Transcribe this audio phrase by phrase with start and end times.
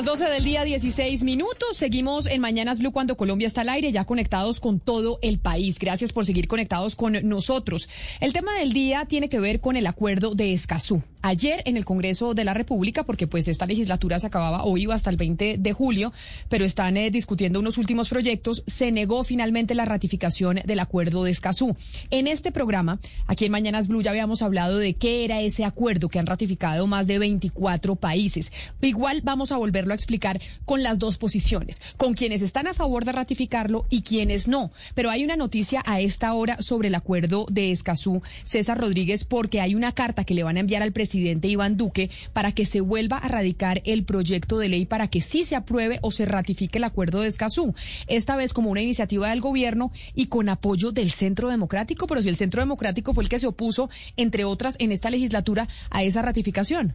[0.00, 1.76] Las 12 del día, 16 minutos.
[1.76, 5.78] Seguimos en Mañanas Blue cuando Colombia está al aire, ya conectados con todo el país.
[5.78, 7.86] Gracias por seguir conectados con nosotros.
[8.18, 11.02] El tema del día tiene que ver con el acuerdo de Escazú.
[11.22, 14.94] Ayer en el Congreso de la República, porque pues esta legislatura se acababa o iba
[14.94, 16.14] hasta el 20 de julio,
[16.48, 21.30] pero están eh, discutiendo unos últimos proyectos, se negó finalmente la ratificación del acuerdo de
[21.30, 21.76] Escazú.
[22.10, 26.08] En este programa, aquí en Mañanas Blue ya habíamos hablado de qué era ese acuerdo
[26.08, 28.50] que han ratificado más de 24 países.
[28.80, 33.04] Igual vamos a volver a explicar con las dos posiciones, con quienes están a favor
[33.04, 34.72] de ratificarlo y quienes no.
[34.94, 39.60] Pero hay una noticia a esta hora sobre el acuerdo de Escazú, César Rodríguez, porque
[39.60, 42.80] hay una carta que le van a enviar al presidente Iván Duque para que se
[42.80, 46.78] vuelva a radicar el proyecto de ley para que sí se apruebe o se ratifique
[46.78, 47.74] el acuerdo de Escazú.
[48.06, 52.28] Esta vez como una iniciativa del gobierno y con apoyo del Centro Democrático, pero si
[52.28, 56.22] el Centro Democrático fue el que se opuso, entre otras, en esta legislatura a esa
[56.22, 56.94] ratificación.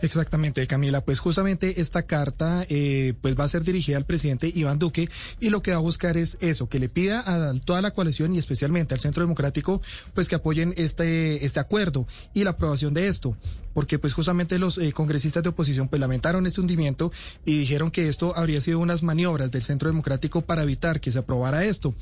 [0.00, 1.04] Exactamente, Camila.
[1.04, 5.08] Pues justamente esta carta carta eh, pues va a ser dirigida al presidente Iván Duque
[5.40, 8.32] y lo que va a buscar es eso, que le pida a toda la coalición
[8.32, 9.82] y especialmente al Centro Democrático
[10.14, 13.36] pues que apoyen este, este acuerdo y la aprobación de esto
[13.74, 17.12] porque pues justamente los eh, congresistas de oposición pues lamentaron este hundimiento
[17.44, 21.18] y dijeron que esto habría sido unas maniobras del Centro Democrático para evitar que se
[21.18, 21.94] aprobara esto.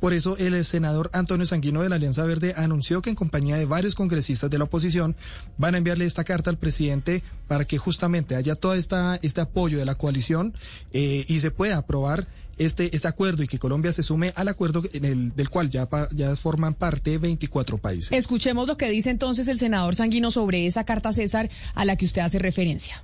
[0.00, 3.64] Por eso el senador Antonio Sanguino de la Alianza Verde anunció que en compañía de
[3.64, 5.16] varios congresistas de la oposición
[5.56, 9.78] van a enviarle esta carta al presidente para que justamente haya todo esta, este apoyo
[9.78, 10.54] de la coalición
[10.92, 12.26] eh, y se pueda aprobar
[12.60, 15.88] este, este acuerdo y que Colombia se sume al acuerdo en el, del cual ya,
[16.12, 18.12] ya forman parte 24 países.
[18.12, 22.04] Escuchemos lo que dice entonces el senador Sanguino sobre esa carta César a la que
[22.04, 23.02] usted hace referencia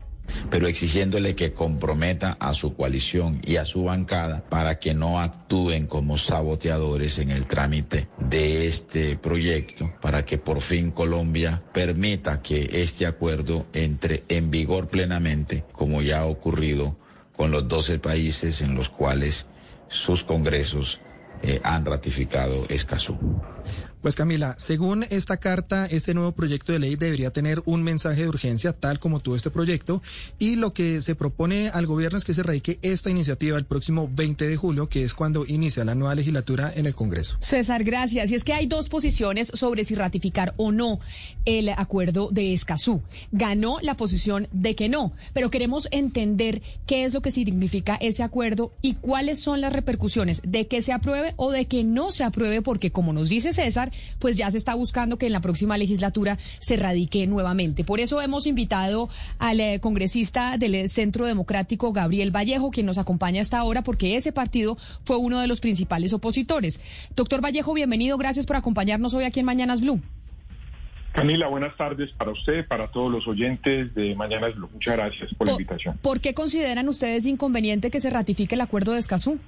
[0.51, 5.87] pero exigiéndole que comprometa a su coalición y a su bancada para que no actúen
[5.87, 12.69] como saboteadores en el trámite de este proyecto, para que por fin Colombia permita que
[12.73, 16.97] este acuerdo entre en vigor plenamente, como ya ha ocurrido
[17.37, 19.47] con los 12 países en los cuales
[19.89, 21.01] sus congresos
[21.43, 23.19] eh, han ratificado Escazú.
[24.07, 28.29] Pues Camila, según esta carta, este nuevo proyecto de ley debería tener un mensaje de
[28.29, 30.01] urgencia, tal como tuvo este proyecto,
[30.39, 34.09] y lo que se propone al gobierno es que se radique esta iniciativa el próximo
[34.15, 37.37] 20 de julio, que es cuando inicia la nueva legislatura en el Congreso.
[37.41, 38.31] César, gracias.
[38.31, 41.01] Y es que hay dos posiciones sobre si ratificar o no
[41.45, 43.03] el acuerdo de Escazú.
[43.33, 48.23] Ganó la posición de que no, pero queremos entender qué es lo que significa ese
[48.23, 52.23] acuerdo y cuáles son las repercusiones de que se apruebe o de que no se
[52.23, 55.79] apruebe, porque como nos dice César, pues ya se está buscando que en la próxima
[55.79, 57.85] legislatura se radique nuevamente.
[57.85, 59.09] Por eso hemos invitado
[59.39, 64.33] al eh, congresista del Centro Democrático, Gabriel Vallejo, quien nos acompaña hasta ahora, porque ese
[64.33, 66.81] partido fue uno de los principales opositores.
[67.15, 68.19] Doctor Vallejo, bienvenido.
[68.19, 70.01] Gracias por acompañarnos hoy aquí en Mañanas Blue.
[71.17, 74.69] Camila, buenas tardes para usted, para todos los oyentes de Mañanas Blue.
[74.71, 75.97] Muchas gracias por, la invitación.
[76.03, 79.39] ¿Por qué consideran ustedes inconveniente que se ratifique el acuerdo de Escazú?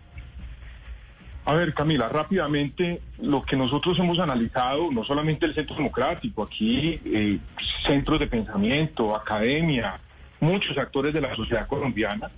[1.48, 7.00] A ver, Camila, rápidamente, lo que nosotros hemos analizado, no solamente el Centro Democrático, aquí
[7.06, 7.38] eh,
[7.86, 9.98] centros de pensamiento, academia,
[10.40, 12.30] muchos actores de la sociedad colombiana,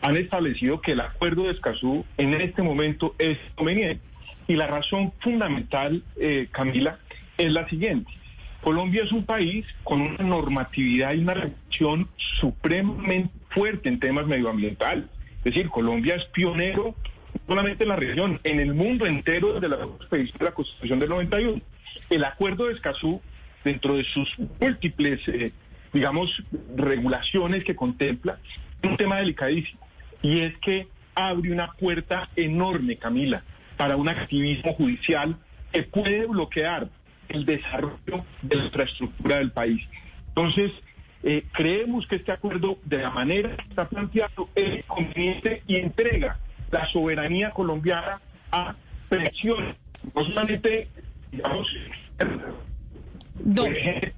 [0.00, 4.02] han establecido que el acuerdo de Escazú en este momento es conveniente.
[4.48, 6.98] Y la razón fundamental, eh, Camila,
[7.36, 8.10] es la siguiente.
[8.62, 12.08] Colombia es un país con una normatividad y una regulación
[12.40, 15.04] supremamente fuerte en temas medioambientales.
[15.40, 16.94] Es decir, Colombia es pionero
[17.46, 21.60] solamente en la región, en el mundo entero desde la de la Constitución del 91.
[22.10, 23.20] El acuerdo de Escazú,
[23.64, 24.28] dentro de sus
[24.60, 25.52] múltiples, eh,
[25.92, 26.42] digamos,
[26.76, 28.38] regulaciones que contempla,
[28.82, 29.80] es un tema delicadísimo.
[30.22, 33.42] Y es que abre una puerta enorme, Camila,
[33.76, 35.36] para un activismo judicial
[35.72, 36.88] que puede bloquear
[37.28, 39.82] el desarrollo de la infraestructura del país.
[40.28, 40.72] Entonces,
[41.22, 46.38] eh, creemos que este acuerdo, de la manera que está planteado, es conveniente y entrega
[46.74, 48.74] la soberanía colombiana a
[49.08, 49.76] presión,
[50.12, 50.88] no solamente,
[51.30, 51.68] digamos,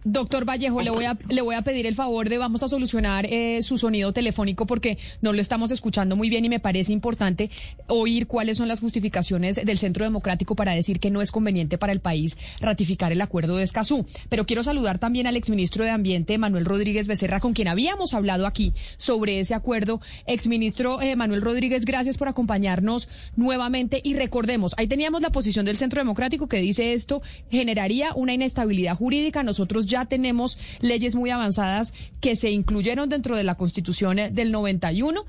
[0.05, 3.27] doctor Vallejo, le voy, a, le voy a pedir el favor de vamos a solucionar
[3.27, 7.51] eh, su sonido telefónico porque no lo estamos escuchando muy bien y me parece importante
[7.87, 11.95] oír cuáles son las justificaciones del Centro Democrático para decir que no es conveniente para
[11.95, 14.07] el país ratificar el acuerdo de Escazú.
[14.29, 18.47] Pero quiero saludar también al exministro de Ambiente, Manuel Rodríguez Becerra, con quien habíamos hablado
[18.47, 20.01] aquí sobre ese acuerdo.
[20.27, 25.79] Exministro eh, Manuel Rodríguez, gracias por acompañarnos nuevamente y recordemos, ahí teníamos la posición del
[25.79, 29.06] Centro Democrático que dice esto generaría una inestabilidad jurídica
[29.44, 35.25] nosotros ya tenemos leyes muy avanzadas que se incluyeron dentro de la Constitución del 91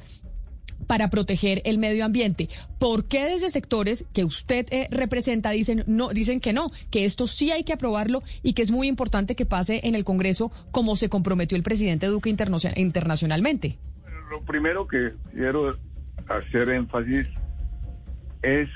[0.88, 2.50] para proteger el medio ambiente.
[2.80, 7.28] ¿Por qué desde sectores que usted eh, representa dicen no dicen que no, que esto
[7.28, 10.96] sí hay que aprobarlo y que es muy importante que pase en el Congreso como
[10.96, 13.78] se comprometió el presidente Duque internacionalmente?
[14.02, 15.76] Bueno, lo primero que quiero
[16.28, 17.28] hacer énfasis
[18.42, 18.70] es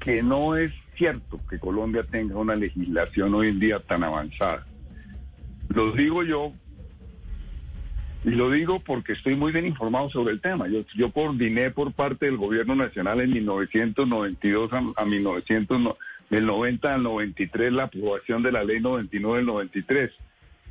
[0.00, 4.66] que no es cierto que Colombia tenga una legislación hoy en día tan avanzada.
[5.68, 6.52] Lo digo yo,
[8.24, 10.66] y lo digo porque estoy muy bien informado sobre el tema.
[10.68, 15.96] Yo, coordiné por parte del gobierno nacional en 1992 a, a 1900,
[16.30, 20.10] del 90 al 93 la aprobación de la ley 99 del 93.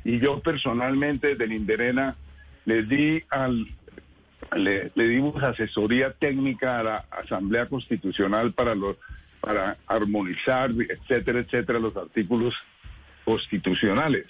[0.04, 2.16] Y yo personalmente desde el Inderena
[2.64, 3.22] les di
[4.56, 8.96] le dimos asesoría técnica a la Asamblea Constitucional para los
[9.44, 12.54] para armonizar, etcétera, etcétera, los artículos
[13.24, 14.26] constitucionales.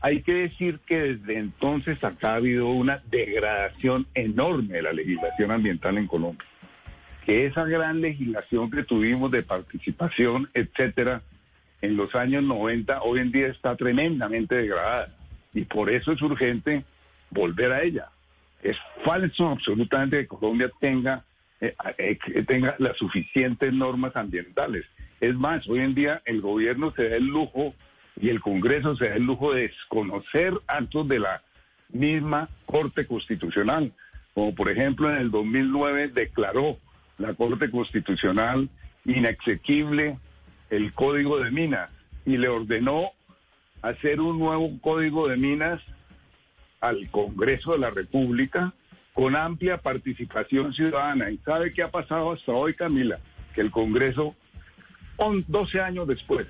[0.00, 5.50] Hay que decir que desde entonces acá ha habido una degradación enorme de la legislación
[5.50, 6.46] ambiental en Colombia.
[7.26, 11.22] Que esa gran legislación que tuvimos de participación, etcétera,
[11.82, 15.14] en los años 90, hoy en día está tremendamente degradada.
[15.52, 16.84] Y por eso es urgente
[17.30, 18.08] volver a ella.
[18.62, 21.24] Es falso absolutamente que Colombia tenga
[21.60, 24.86] que tenga las suficientes normas ambientales.
[25.20, 27.74] Es más, hoy en día el gobierno se da el lujo
[28.20, 31.42] y el Congreso se da el lujo de desconocer actos de la
[31.90, 33.92] misma Corte Constitucional,
[34.34, 36.78] como por ejemplo en el 2009 declaró
[37.18, 38.70] la Corte Constitucional
[39.04, 40.18] inexequible
[40.70, 41.90] el Código de Minas
[42.24, 43.10] y le ordenó
[43.82, 45.82] hacer un nuevo Código de Minas
[46.80, 48.72] al Congreso de la República
[49.12, 51.30] con amplia participación ciudadana.
[51.30, 53.18] ¿Y sabe qué ha pasado hasta hoy, Camila?
[53.54, 54.34] Que el Congreso,
[55.18, 56.46] 12 años después,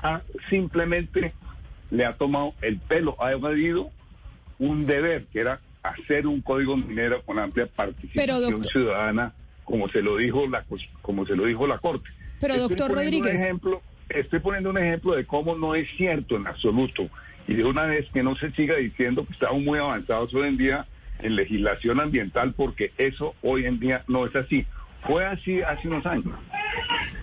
[0.00, 1.32] ha simplemente
[1.90, 3.90] le ha tomado el pelo, ha evadido
[4.58, 9.32] un deber que era hacer un código minero con amplia participación ciudadana,
[9.64, 10.64] como se lo dijo la
[11.02, 12.08] como se lo dijo la Corte.
[12.40, 17.08] Pero doctor Rodríguez, ejemplo, estoy poniendo un ejemplo de cómo no es cierto en absoluto
[17.46, 20.56] y de una vez que no se siga diciendo que estamos muy avanzados hoy en
[20.56, 20.86] día
[21.20, 24.66] en legislación ambiental porque eso hoy en día no es así.
[25.06, 26.34] Fue así hace unos años.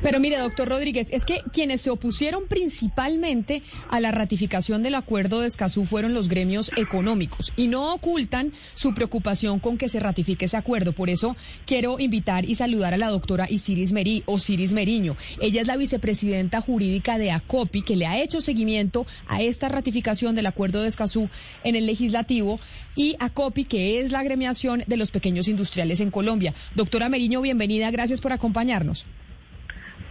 [0.06, 5.42] Pero mire, doctor Rodríguez, es que quienes se opusieron principalmente a la ratificación del acuerdo
[5.42, 10.46] de Escazú fueron los gremios económicos y no ocultan su preocupación con que se ratifique
[10.46, 10.94] ese acuerdo.
[10.94, 11.36] Por eso
[11.66, 15.18] quiero invitar y saludar a la doctora Isiris Meri, Osiris Meriño.
[15.42, 20.36] Ella es la vicepresidenta jurídica de ACOPI, que le ha hecho seguimiento a esta ratificación
[20.36, 21.30] del acuerdo de Escazú
[21.64, 22.60] en el legislativo,
[22.96, 26.54] y ACOPI, que es la agremiación de los pequeños industriales en Colombia.
[26.76, 29.08] Doctora Meriño, bienvenida, gracias por acompañarnos.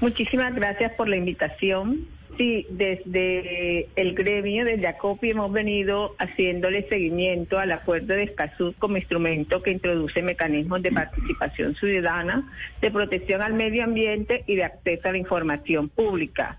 [0.01, 2.07] Muchísimas gracias por la invitación.
[2.37, 8.97] Sí, desde el gremio, desde ACOPI, hemos venido haciéndole seguimiento al acuerdo de Escazú como
[8.97, 15.09] instrumento que introduce mecanismos de participación ciudadana, de protección al medio ambiente y de acceso
[15.09, 16.59] a la información pública.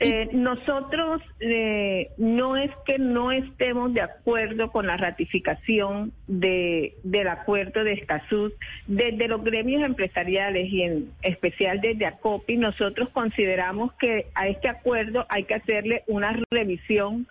[0.00, 7.28] Eh, nosotros eh, no es que no estemos de acuerdo con la ratificación de, del
[7.28, 8.52] acuerdo de Escazú.
[8.86, 15.26] Desde los gremios empresariales y en especial desde ACOPI, nosotros consideramos que a este acuerdo
[15.28, 17.28] hay que hacerle una revisión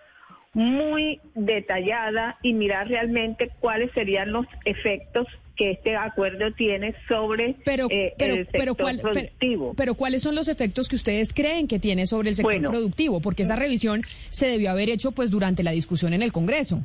[0.54, 7.86] muy detallada y mirar realmente cuáles serían los efectos que este acuerdo tiene sobre pero,
[7.90, 9.74] eh, el sector productivo.
[9.76, 13.20] Pero, ¿cuáles son los efectos que ustedes creen que tiene sobre el sector productivo?
[13.20, 16.82] Porque esa revisión se debió haber hecho pues durante la discusión en el Congreso.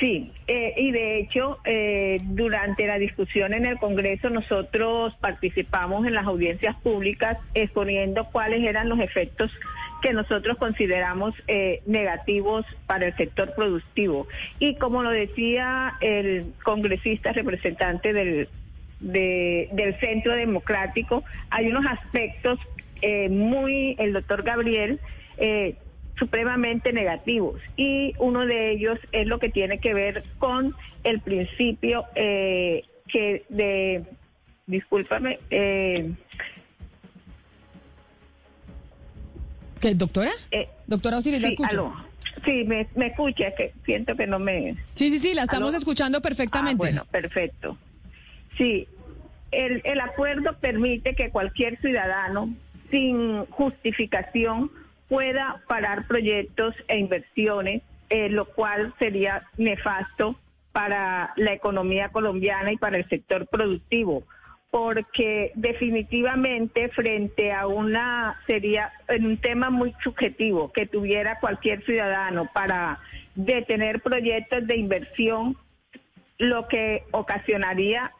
[0.00, 6.14] Sí, eh, y de hecho, eh, durante la discusión en el Congreso nosotros participamos en
[6.14, 9.52] las audiencias públicas exponiendo cuáles eran los efectos
[10.02, 14.26] que nosotros consideramos eh, negativos para el sector productivo.
[14.58, 18.48] Y como lo decía el congresista representante del,
[19.00, 22.58] del Centro Democrático, hay unos aspectos
[23.00, 25.00] eh, muy, el doctor Gabriel,
[25.38, 25.76] eh,
[26.18, 27.60] supremamente negativos.
[27.76, 34.04] Y uno de ellos es lo que tiene que ver con el principio que de,
[34.66, 35.38] discúlpame,
[39.82, 40.30] ¿Qué, doctora?
[40.52, 41.92] Eh, doctora Osiris, ¿la sí, aló.
[42.44, 44.76] Sí, me, me escucha, es que siento que no me...
[44.94, 45.78] Sí, sí, sí, la estamos ¿Aló?
[45.78, 46.78] escuchando Ah, perfectamente.
[46.78, 47.76] bueno, perfecto.
[48.56, 48.86] Sí,
[49.50, 52.54] el, el acuerdo permite que cualquier ciudadano,
[52.90, 54.70] sin justificación,
[55.08, 60.36] pueda parar proyectos e inversiones, eh, lo cual sería nefasto
[60.70, 64.22] para la economía colombiana y para el sector productivo,
[64.72, 72.98] porque definitivamente frente a una sería un tema muy subjetivo que tuviera cualquier ciudadano para
[73.34, 75.58] detener proyectos de inversión
[76.38, 78.12] lo que ocasionaría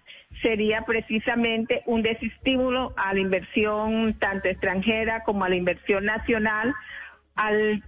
[0.42, 6.74] sería precisamente un desestímulo a la inversión tanto extranjera como a la inversión nacional
[7.34, 7.82] al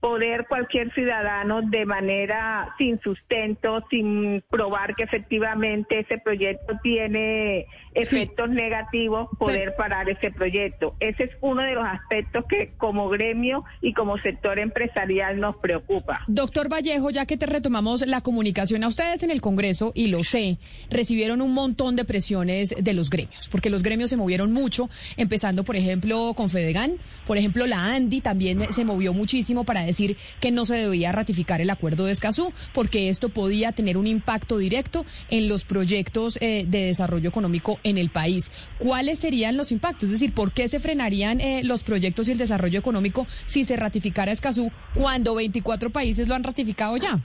[0.00, 8.48] poder cualquier ciudadano de manera sin sustento, sin probar que efectivamente ese proyecto tiene efectos
[8.48, 10.94] negativos, poder parar ese proyecto.
[11.00, 16.24] Ese es uno de los aspectos que como gremio y como sector empresarial nos preocupa.
[16.28, 20.24] Doctor Vallejo, ya que te retomamos la comunicación a ustedes en el Congreso, y lo
[20.24, 24.88] sé, recibieron un montón de presiones de los gremios, porque los gremios se movieron mucho,
[25.16, 26.92] empezando, por ejemplo, con Fedegan,
[27.26, 31.60] por ejemplo, la ANDI también se movió muchísimo para decir que no se debía ratificar
[31.60, 36.64] el acuerdo de Escazú, porque esto podía tener un impacto directo en los proyectos eh,
[36.66, 38.50] de desarrollo económico en el país.
[38.78, 40.04] ¿Cuáles serían los impactos?
[40.04, 43.76] Es decir, ¿por qué se frenarían eh, los proyectos y el desarrollo económico si se
[43.76, 47.20] ratificara Escazú cuando 24 países lo han ratificado ya?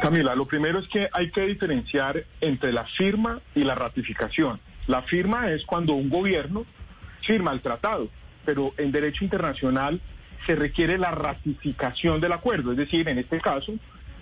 [0.00, 4.60] Camila, lo primero es que hay que diferenciar entre la firma y la ratificación.
[4.86, 6.64] La firma es cuando un gobierno
[7.22, 8.08] firma el tratado,
[8.44, 10.00] pero en derecho internacional
[10.46, 13.74] se requiere la ratificación del acuerdo, es decir, en este caso,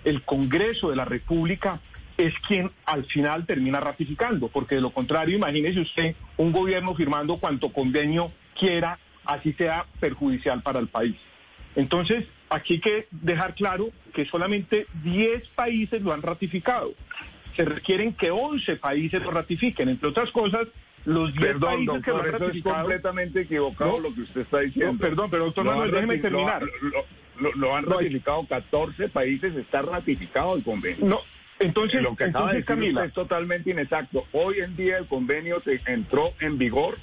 [0.03, 1.79] el Congreso de la República
[2.17, 7.37] es quien al final termina ratificando, porque de lo contrario, imagínese usted un gobierno firmando
[7.37, 11.15] cuanto convenio quiera, así sea perjudicial para el país.
[11.75, 16.93] Entonces, aquí hay que dejar claro que solamente 10 países lo han ratificado.
[17.55, 19.89] Se requieren que 11 países lo ratifiquen.
[19.89, 20.67] Entre otras cosas,
[21.05, 22.75] los 10 Perdón, países que lo doctor, han eso es ratificado...
[22.75, 23.99] completamente equivocado No.
[23.99, 24.93] lo que usted está diciendo.
[24.93, 26.63] No, perdón, pero doctor Manuel, déjeme terminar.
[27.39, 31.05] Lo, lo- han ratificado 14 países, está ratificado el convenio.
[31.05, 31.19] No,
[31.59, 34.25] entonces, lo que acaba de entonces decir Camila, es totalmente inexacto.
[34.31, 36.97] Hoy en día el convenio se entró en vigor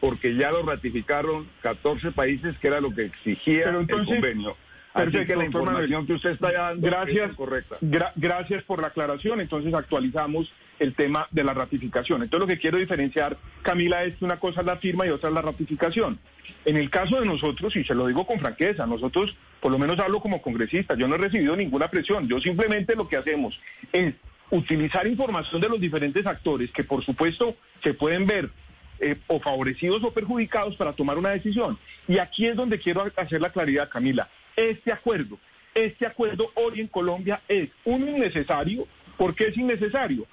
[0.00, 4.56] porque ya lo ratificaron 14 países, que era lo que exigía entonces- el convenio.
[4.94, 7.34] Perfecto, que la información que usted está dando Gracias.
[7.34, 7.76] correcta.
[7.80, 9.40] Gra- gracias por la aclaración.
[9.40, 12.22] Entonces actualizamos el tema de la ratificación.
[12.22, 15.28] Entonces lo que quiero diferenciar, Camila, es que una cosa es la firma y otra
[15.28, 16.18] es la ratificación.
[16.64, 19.98] En el caso de nosotros, y se lo digo con franqueza, nosotros, por lo menos
[19.98, 22.28] hablo como congresista, yo no he recibido ninguna presión.
[22.28, 23.60] Yo simplemente lo que hacemos
[23.92, 24.14] es
[24.50, 28.50] utilizar información de los diferentes actores que por supuesto se pueden ver
[29.00, 31.78] eh, o favorecidos o perjudicados para tomar una decisión.
[32.06, 34.28] Y aquí es donde quiero hacer la claridad, Camila.
[34.56, 35.38] Este acuerdo,
[35.74, 38.86] este acuerdo hoy en Colombia es un innecesario.
[39.16, 40.26] ¿Por qué es innecesario?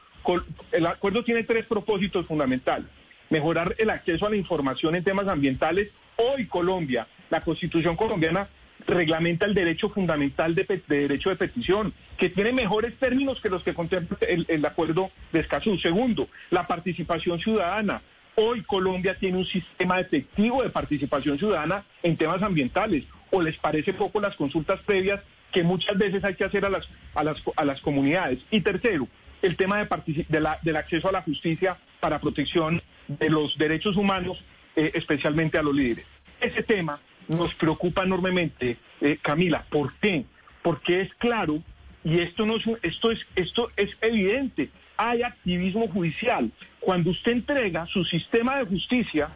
[0.72, 2.88] El acuerdo tiene tres propósitos fundamentales.
[3.30, 5.90] Mejorar el acceso a la información en temas ambientales.
[6.18, 8.50] Hoy Colombia, la constitución colombiana
[8.88, 13.74] reglamenta el derecho fundamental de derecho de petición, que tiene mejores términos que los que
[13.74, 15.78] contempla el, el acuerdo de Escazú.
[15.78, 18.02] Segundo, la participación ciudadana.
[18.36, 23.04] Hoy Colombia tiene un sistema efectivo de participación ciudadana en temas ambientales.
[23.32, 25.22] ¿O les parece poco las consultas previas
[25.52, 28.40] que muchas veces hay que hacer a las, a las, a las comunidades?
[28.52, 29.08] Y tercero,
[29.42, 33.96] el tema de de la- del acceso a la justicia para protección de los derechos
[33.98, 34.44] humanos,
[34.76, 36.06] eh, especialmente a los líderes.
[36.40, 39.66] Ese tema nos preocupa enormemente, eh, Camila.
[39.70, 40.26] ¿Por qué?
[40.62, 41.62] Porque es claro,
[42.04, 46.52] y esto, no es, esto, es, esto es evidente, hay activismo judicial.
[46.80, 49.30] Cuando usted entrega su sistema de justicia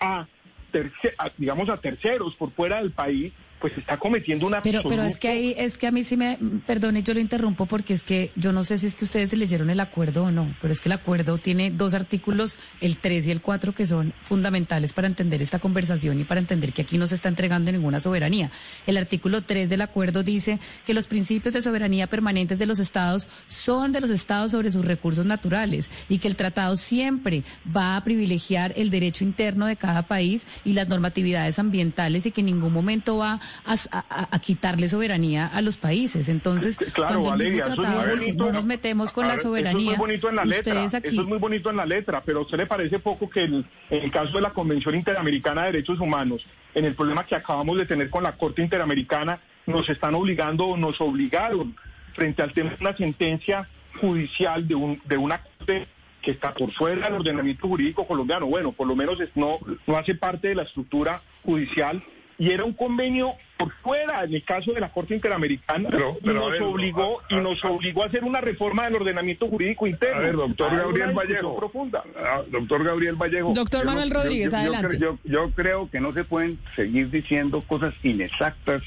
[0.00, 0.26] a,
[0.72, 5.02] terce- a, digamos, a terceros por fuera del país, pues está cometiendo una Pero, pero
[5.02, 8.02] es que ahí, es que a mí sí me, perdone, yo lo interrumpo porque es
[8.02, 10.80] que yo no sé si es que ustedes leyeron el acuerdo o no, pero es
[10.80, 15.06] que el acuerdo tiene dos artículos, el 3 y el 4, que son fundamentales para
[15.06, 18.50] entender esta conversación y para entender que aquí no se está entregando ninguna soberanía.
[18.86, 23.28] El artículo 3 del acuerdo dice que los principios de soberanía permanentes de los estados
[23.48, 27.42] son de los estados sobre sus recursos naturales y que el tratado siempre
[27.76, 32.40] va a privilegiar el derecho interno de cada país y las normatividades ambientales y que
[32.40, 36.28] en ningún momento va a, a- a quitarle soberanía a los países.
[36.28, 38.44] Entonces, Claro, cuando el mismo Valeria, eso es tratado muy dice bonito.
[38.46, 40.82] no nos metemos con la ver, Eso es soberanía, muy bonito en la letra.
[40.84, 43.42] aquí Eso es muy bonito en la letra, pero ¿a usted le parece poco que
[43.44, 47.34] el- en el caso de la Convención Interamericana de Derechos Humanos, en el problema que
[47.34, 51.76] acabamos de tener con la Corte Interamericana, nos están obligando o nos obligaron
[52.14, 53.68] frente al tema de una sentencia
[54.00, 55.86] judicial de, un, de una Corte
[56.22, 58.46] que está por fuera del ordenamiento jurídico colombiano.
[58.46, 62.02] Bueno, por lo menos es- no, no hace parte de la estructura judicial
[62.40, 66.24] y era un convenio por fuera, en el caso de la Corte Interamericana, Pero- y
[66.24, 69.46] pero, nos ver, obligó a- y nos a- obligó a hacer una reforma del ordenamiento
[69.46, 70.16] jurídico interno.
[70.16, 71.56] A ver, doctor Gabriel Vallejo.
[71.56, 72.02] profunda.
[72.16, 73.52] Ah, doctor Gabriel Vallejo.
[73.54, 74.98] Doctor Manuel yo- Rodríguez, yo- yo adelante.
[74.98, 78.82] Yo, yo creo que no se pueden seguir diciendo cosas inexactas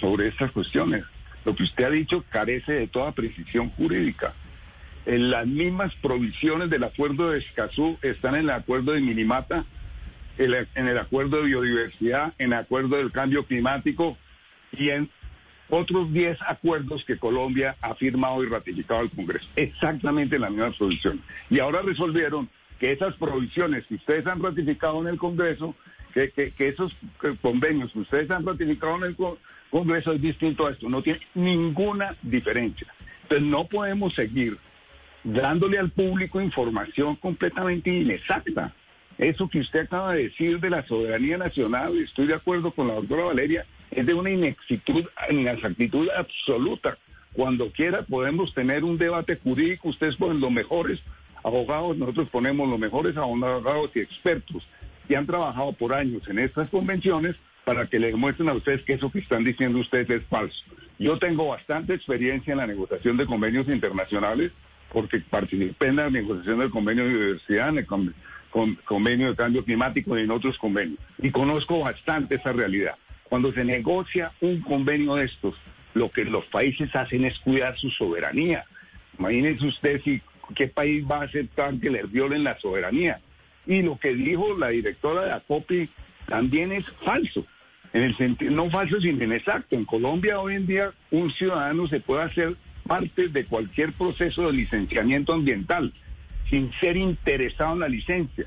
[0.00, 1.04] sobre estas cuestiones.
[1.44, 4.32] Lo que usted ha dicho carece de toda precisión jurídica.
[5.04, 9.64] En las mismas provisiones del acuerdo de Escazú están en el acuerdo de Minimata,
[10.38, 14.16] en el- acuerdo de biodiversidad, en el acuerdo del cambio climático
[14.72, 15.10] y en
[15.68, 19.46] otros 10 acuerdos que Colombia ha firmado y ratificado al Congreso.
[19.56, 21.20] Exactamente las mismas provisiones.
[21.50, 22.48] Y ahora resolvieron
[22.80, 25.74] que esas provisiones que ustedes han ratificado en el Congreso,
[26.14, 26.92] que, que- esos
[27.22, 29.38] eh, convenios que ustedes han ratificado en el Co-
[29.70, 30.88] Congreso es distinto a esto.
[30.88, 32.86] No tiene ninguna diferencia.
[33.24, 34.56] Entonces no podemos seguir
[35.24, 38.72] dándole al público información completamente inexacta.
[39.18, 42.94] Eso que usted acaba de decir de la soberanía nacional, estoy de acuerdo con la
[42.94, 46.96] doctora Valeria, es de una inexactitud absoluta.
[47.32, 51.00] Cuando quiera podemos tener un debate jurídico, ustedes ponen los mejores
[51.44, 54.66] abogados, nosotros ponemos los mejores abogados y expertos
[55.06, 58.94] que han trabajado por años en estas convenciones para que le demuestren a ustedes que
[58.94, 60.56] eso que están diciendo ustedes es falso.
[60.98, 64.52] Yo tengo bastante experiencia en la negociación de convenios internacionales
[64.92, 68.14] porque participé en la negociación del convenio de diversidad, en el con-
[68.50, 70.98] con- convenio de cambio climático y en otros convenios.
[71.22, 72.94] Y conozco bastante esa realidad.
[73.24, 75.54] Cuando se negocia un convenio de estos,
[75.94, 78.64] lo que los países hacen es cuidar su soberanía.
[79.18, 80.22] Imagínense usted si
[80.54, 83.20] qué país va a aceptar que les violen la soberanía.
[83.66, 85.90] Y lo que dijo la directora de ACOPI
[86.26, 87.44] también es falso.
[87.92, 89.76] En el sentido, no falso, sino inexacto.
[89.76, 94.54] En Colombia hoy en día un ciudadano se puede hacer parte de cualquier proceso de
[94.54, 95.92] licenciamiento ambiental
[96.50, 98.46] sin ser interesado en la licencia,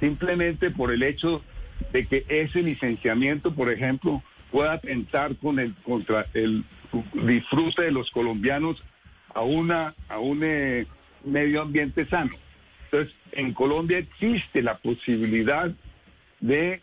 [0.00, 1.42] simplemente por el hecho
[1.92, 6.64] de que ese licenciamiento, por ejemplo, pueda atentar con el, contra el
[7.14, 8.82] disfrute de los colombianos
[9.34, 10.86] a una a un eh,
[11.24, 12.32] medio ambiente sano.
[12.84, 15.70] Entonces, en Colombia existe la posibilidad
[16.40, 16.82] de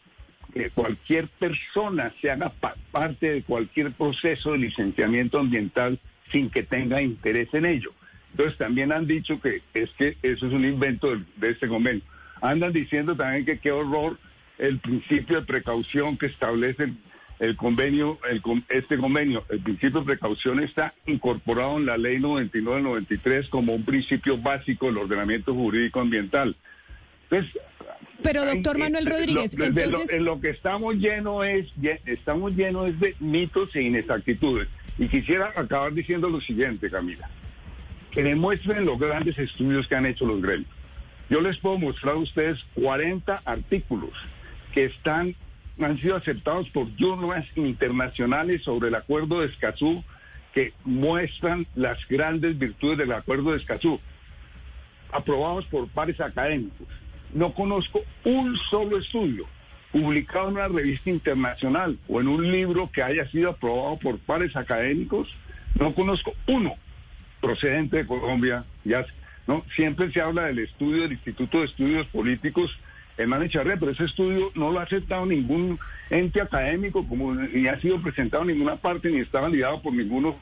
[0.53, 5.99] que cualquier persona se haga pa- parte de cualquier proceso de licenciamiento ambiental
[6.31, 7.91] sin que tenga interés en ello.
[8.31, 12.01] Entonces también han dicho que es que eso es un invento de, de este convenio.
[12.41, 14.17] Andan diciendo también que qué horror
[14.57, 16.97] el principio de precaución que establece el,
[17.39, 19.45] el convenio, el, este convenio.
[19.49, 24.97] El principio de precaución está incorporado en la ley 99-93 como un principio básico del
[24.97, 26.55] ordenamiento jurídico ambiental.
[27.29, 27.51] Entonces,
[28.23, 30.15] Pero, doctor Manuel Rodríguez, lo- de lo- entonces...
[30.17, 31.67] en lo que estamos llenos es
[32.05, 34.67] estamos llenos es de mitos e inexactitudes.
[34.97, 37.29] Y quisiera acabar diciendo lo siguiente, Camila,
[38.11, 40.69] que demuestren los grandes estudios que han hecho los gremios.
[41.29, 44.11] Yo les puedo mostrar a ustedes 40 artículos
[44.73, 45.35] que están
[45.81, 50.03] han sido aceptados por journals internacionales sobre el acuerdo de Escazú
[50.53, 53.99] que muestran las grandes virtudes del acuerdo de Escazú
[55.11, 56.87] aprobados por pares académicos.
[57.33, 59.45] No conozco un solo estudio
[59.91, 64.55] publicado en una revista internacional o en un libro que haya sido aprobado por pares
[64.55, 65.29] académicos.
[65.75, 66.75] No conozco uno
[67.41, 68.65] procedente de Colombia.
[68.83, 69.05] Ya,
[69.47, 72.77] no, siempre se habla del estudio del Instituto de Estudios Políticos
[73.19, 75.77] Hermano Echarre, pero ese estudio no lo ha aceptado ningún
[76.09, 80.37] ente académico, como ni ha sido presentado en ninguna parte, ni está validado por ninguno.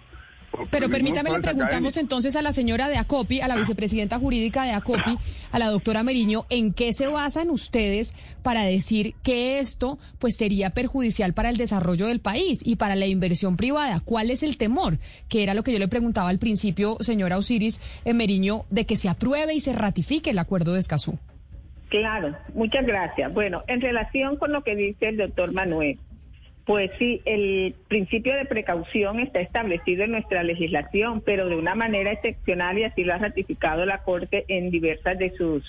[0.72, 4.72] Pero permítame, le preguntamos entonces a la señora de ACOPI, a la vicepresidenta jurídica de
[4.72, 5.18] ACOPI,
[5.52, 10.72] a la doctora Meriño, ¿en qué se basan ustedes para decir que esto pues sería
[10.72, 14.02] perjudicial para el desarrollo del país y para la inversión privada?
[14.04, 14.98] ¿Cuál es el temor?
[15.30, 18.96] Que era lo que yo le preguntaba al principio, señora Osiris eh, Meriño, de que
[18.96, 21.18] se apruebe y se ratifique el acuerdo de Escazú.
[21.90, 23.34] Claro, muchas gracias.
[23.34, 25.98] Bueno, en relación con lo que dice el doctor Manuel,
[26.68, 32.12] pues sí, el principio de precaución está establecido en nuestra legislación, pero de una manera
[32.12, 35.64] excepcional y así lo ha ratificado la Corte en diversas de sus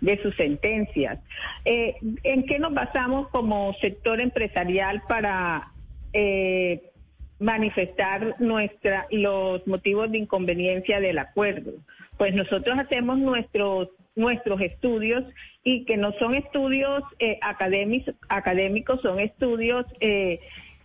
[0.00, 1.18] de sus sentencias.
[1.64, 5.72] Eh, ¿En qué nos basamos como sector empresarial para
[6.12, 6.92] eh,
[7.40, 11.72] manifestar nuestra los motivos de inconveniencia del acuerdo?
[12.18, 15.24] Pues nosotros hacemos nuestros nuestros estudios
[15.62, 20.40] y que no son estudios eh, académicos, son estudios eh,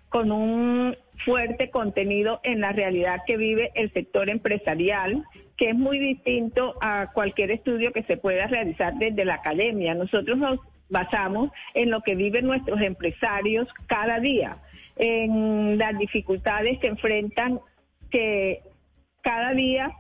[0.10, 5.24] con un fuerte contenido en la realidad que vive el sector empresarial,
[5.56, 9.94] que es muy distinto a cualquier estudio que se pueda realizar desde la academia.
[9.94, 14.58] Nosotros nos basamos en lo que viven nuestros empresarios cada día,
[14.98, 17.60] en las dificultades que enfrentan,
[18.10, 18.62] que
[19.22, 19.96] cada día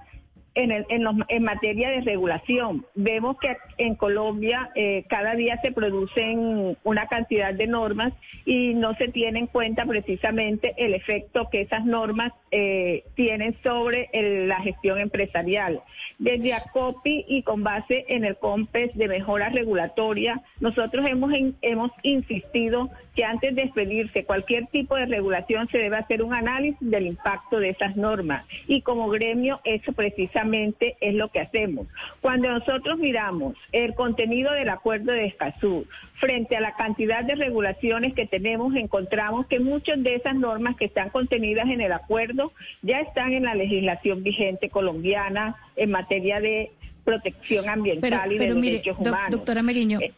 [0.55, 2.85] en, el- en, los- en materia de regulación.
[2.95, 8.13] Vemos que en Colombia eh, cada día se producen una cantidad de normas
[8.45, 14.09] y no se tiene en cuenta precisamente el efecto que esas normas eh, tienen sobre
[14.13, 15.81] la gestión empresarial.
[16.19, 22.89] Desde ACOPI y con base en el COMPES de mejora regulatoria, nosotros hemos, hemos insistido
[23.15, 27.59] que antes de expedirse cualquier tipo de regulación se debe hacer un análisis del impacto
[27.59, 28.45] de esas normas.
[28.67, 31.87] Y como gremio, eso precisamente es lo que hacemos.
[32.21, 38.13] Cuando nosotros miramos el contenido del acuerdo de Escazú frente a la cantidad de regulaciones
[38.13, 42.40] que tenemos, encontramos que muchas de esas normas que están contenidas en el acuerdo
[42.81, 46.71] ya están en la legislación vigente colombiana en materia de
[47.03, 49.31] protección ambiental Pero, y de pero mire, derechos humanos.
[49.31, 50.13] doctora Meriño, Eh,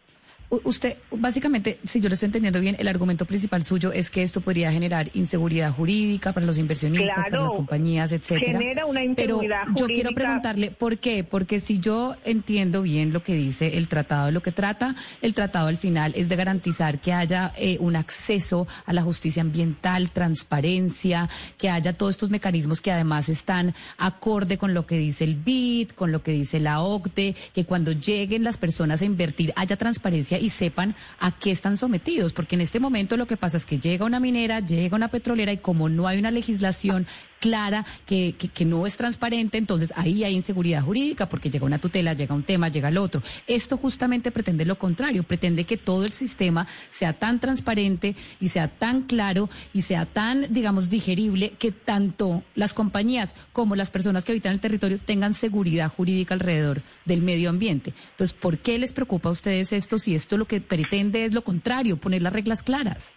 [0.63, 4.41] usted, básicamente, si yo lo estoy entendiendo bien, el argumento principal suyo es que esto
[4.41, 8.59] podría generar inseguridad jurídica para los inversionistas, para las compañías, etcétera.
[8.59, 11.23] genera una Pero inseguridad yo quiero preguntarle, ¿por qué?
[11.23, 15.67] Porque si yo entiendo bien lo que dice el tratado, lo que trata el tratado
[15.67, 21.29] al final es de garantizar que haya eh, un acceso a la justicia ambiental, transparencia,
[21.57, 25.91] que haya todos estos mecanismos que además están acorde con lo que dice el BID,
[25.91, 30.39] con lo que dice la OCDE, que cuando lleguen las personas a invertir haya transparencia
[30.43, 33.79] y sepan a qué están sometidos, porque en este momento lo que pasa es que
[33.79, 37.07] llega una minera, llega una petrolera y como no hay una legislación
[37.43, 41.77] clara, que, que, que no es transparente, entonces ahí hay inseguridad jurídica porque llega una
[41.77, 43.21] tutela, llega un tema, llega el otro.
[43.47, 48.69] Esto justamente pretende lo contrario, pretende que todo el sistema sea tan transparente y sea
[48.69, 54.31] tan claro y sea tan, digamos, digerible que tanto las compañías como las personas que
[54.31, 57.93] habitan el territorio tengan seguridad jurídica alrededor del medio ambiente.
[58.11, 61.43] Entonces, ¿por qué les preocupa a ustedes esto si esto lo que pretende es lo
[61.43, 63.13] contrario, poner las reglas claras?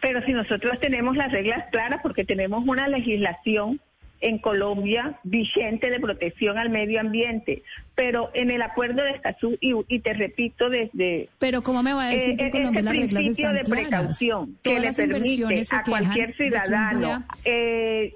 [0.00, 3.80] Pero si nosotros tenemos las reglas claras porque tenemos una legislación
[4.22, 7.62] en Colombia vigente de protección al medio ambiente,
[7.94, 11.28] pero en el acuerdo de Escazú, y, y te repito desde...
[11.38, 13.62] Pero ¿cómo me va a decir que en eh, Colombia ese las reglas están de
[13.62, 13.88] claras?
[13.88, 18.12] precaución que Todas le permite a cualquier ciudadano eh,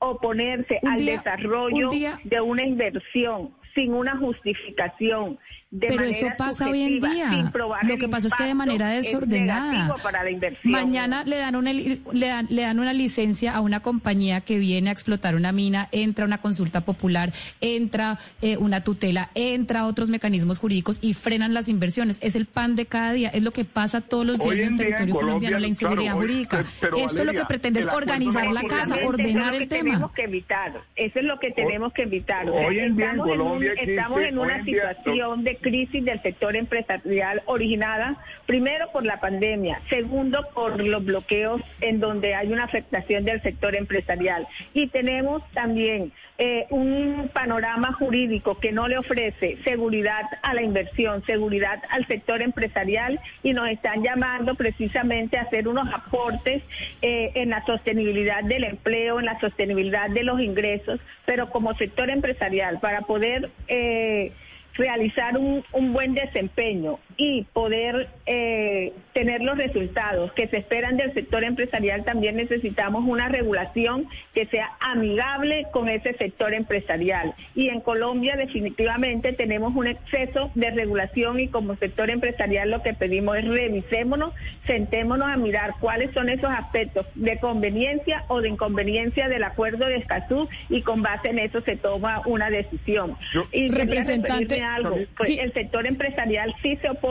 [0.00, 5.38] oponerse Un al día- desarrollo un de una inversión sin una justificación.
[5.72, 7.52] De Pero manera eso pasa hoy en día.
[7.84, 9.94] Lo que pasa es que de manera es desordenada.
[10.02, 10.72] para la inversión.
[10.72, 14.90] Mañana le dan, una, le, dan, le dan una licencia a una compañía que viene
[14.90, 20.58] a explotar una mina, entra una consulta popular, entra eh, una tutela, entra otros mecanismos
[20.58, 22.18] jurídicos y frenan las inversiones.
[22.20, 24.60] Es el pan de cada día, es lo que pasa todos los días Hoy en
[24.60, 26.64] en el en territorio Colombia, colombiano, la inseguridad claro, hoy- jurídica.
[26.80, 29.76] pero, Esto lo que pretende es organizar la casa, ordenar eso el es lo que
[29.76, 29.90] tema.
[29.92, 30.80] tenemos que evitar.
[30.96, 32.50] Eso es lo que tenemos que evitar.
[32.50, 36.20] Hoy en día en estamos, en un- Colombia estamos en una situación de crisis del
[36.22, 42.64] sector empresarial originada primero por la pandemia, segundo por los bloqueos en donde hay una
[42.64, 44.46] afectación del sector empresarial.
[44.74, 51.24] Y tenemos también eh, un panorama jurídico que no le ofrece seguridad a la inversión,
[51.26, 56.62] seguridad al sector empresarial y nos están llamando precisamente a hacer unos aportes
[57.02, 62.08] eh, en la sostenibilidad del empleo, en la sostenibilidad de los ingresos, pero como sector
[62.08, 64.32] empresarial para poder eh,
[64.80, 71.12] realizar un, un buen desempeño y poder eh, tener los resultados que se esperan del
[71.12, 77.34] sector empresarial, también necesitamos una regulación que sea amigable con ese sector empresarial.
[77.54, 82.94] Y en Colombia definitivamente tenemos un exceso de regulación y como sector empresarial lo que
[82.94, 84.32] pedimos es revisémonos,
[84.66, 89.96] sentémonos a mirar cuáles son esos aspectos de conveniencia o de inconveniencia del acuerdo de
[89.96, 93.14] Escazú y con base en eso se toma una decisión.
[93.34, 94.96] Yo- y Representante, algo.
[95.18, 95.38] Pues sí.
[95.38, 97.09] El sector empresarial sí se opone,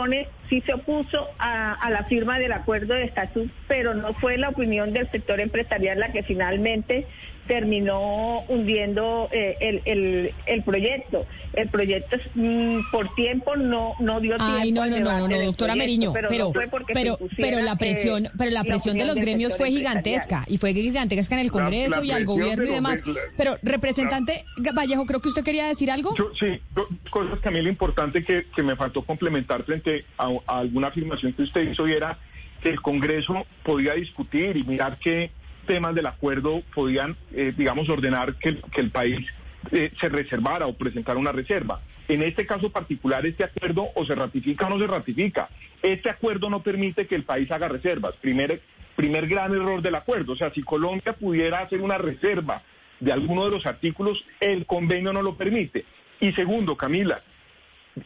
[0.49, 4.49] sí se opuso a, a la firma del acuerdo de Escazú, pero no fue la
[4.49, 7.07] opinión del sector empresarial la que finalmente
[7.49, 11.25] terminó hundiendo eh, el, el, el proyecto.
[11.53, 14.55] El proyecto mm, por tiempo no, no dio tiempo.
[14.61, 16.99] Ay, no, al no, no, no, doctora proyecto, Meriño, pero, pero, no fue porque se
[16.99, 20.73] pero, pero la presión, eh, pero la presión de los gremios fue gigantesca y fue
[20.73, 23.03] gigantesca en el Congreso la y al presión gobierno y de demás.
[23.03, 26.15] de- la- Pero representante Vallejo, creo que usted quería decir algo.
[26.15, 30.59] Yo, sí, dos cosas también lo importante que, que me faltó complementar frente a, a
[30.59, 32.19] alguna afirmación que usted hizo y era
[32.61, 35.31] que el Congreso podía discutir y mirar qué
[35.69, 39.19] temas del acuerdo podían, eh, digamos, ordenar que, el- país
[39.71, 41.79] eh, se reservara o presentara una reserva.
[42.07, 45.47] En este caso particular, este acuerdo o se ratifica o no se ratifica.
[45.83, 48.15] Este acuerdo no permite que el país haga reservas.
[48.19, 48.61] Primer,
[48.95, 50.33] primer gran error del acuerdo.
[50.33, 52.63] O sea, si Colombia pudiera hacer una reserva
[52.99, 55.85] de alguno de los artículos, el convenio no lo permite.
[56.19, 57.21] Y segundo, Camila,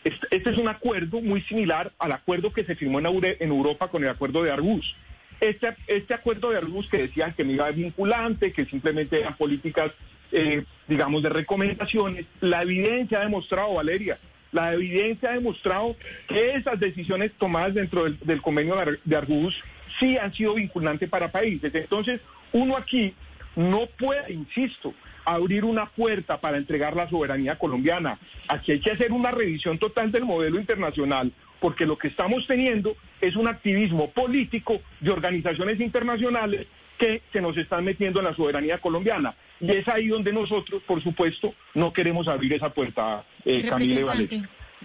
[0.03, 4.03] este este es un acuerdo muy similar al acuerdo que se firmó en Europa con
[4.03, 4.95] el acuerdo de Argus.
[5.43, 9.91] Este, este acuerdo de Argus que decían que no iba vinculante, que simplemente eran políticas
[10.31, 14.17] eh, digamos, de recomendaciones, la evidencia ha demostrado, Valeria,
[14.51, 15.95] la evidencia ha demostrado
[16.27, 19.55] que esas decisiones tomadas dentro del, convenio de Argus
[19.99, 21.73] sí han sido vinculantes para países.
[21.75, 22.19] Entonces,
[22.51, 23.13] uno aquí
[23.55, 28.17] no puede, insisto, abrir una puerta para entregar la soberanía colombiana.
[28.47, 32.95] Aquí hay que hacer una revisión total del modelo internacional, porque lo que estamos teniendo
[33.23, 38.79] es un activismo político de organizaciones internacionales que se nos están metiendo en la soberanía
[38.79, 39.33] colombiana.
[39.61, 44.05] Y es ahí donde nosotros, por supuesto, no queremos abrir esa puerta, eh, Camille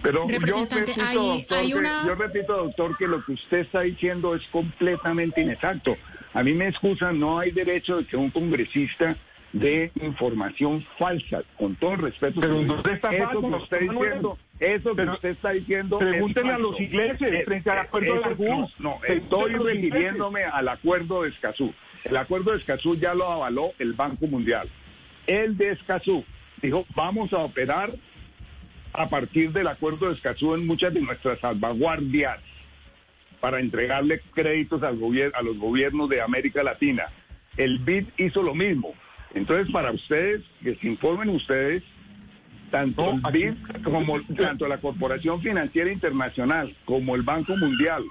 [0.01, 1.45] Pero yo repito,
[2.05, 5.97] yo repito, doctor, que lo que usted está diciendo es completamente inexacto.
[6.33, 9.17] A mí me excusan, no hay derecho de que un congresista
[9.53, 12.39] de información falsa, con todo el respeto.
[12.39, 15.99] Pero usted está eso que usted diciendo, eso que usted está diciendo.
[15.99, 18.69] Pregúntenle a los ingleses eh, frente al eh, acuerdo de Escazú.
[18.79, 21.73] No, estoy refiriéndome al acuerdo de Escazú.
[22.03, 24.69] El acuerdo de Escazú ya lo avaló el Banco Mundial.
[25.27, 26.23] El de Escazú
[26.61, 27.91] dijo, vamos a operar
[28.93, 32.39] a partir del acuerdo de Escazú en muchas de nuestras salvaguardias
[33.39, 34.99] para entregarle créditos al
[35.33, 37.05] a los gobiernos de América Latina.
[37.57, 38.93] El BID hizo lo mismo.
[39.33, 41.83] Entonces, para ustedes, que se informen ustedes,
[42.71, 48.03] tanto el BID como tanto la Corporación Financiera Internacional, como el Banco Mundial,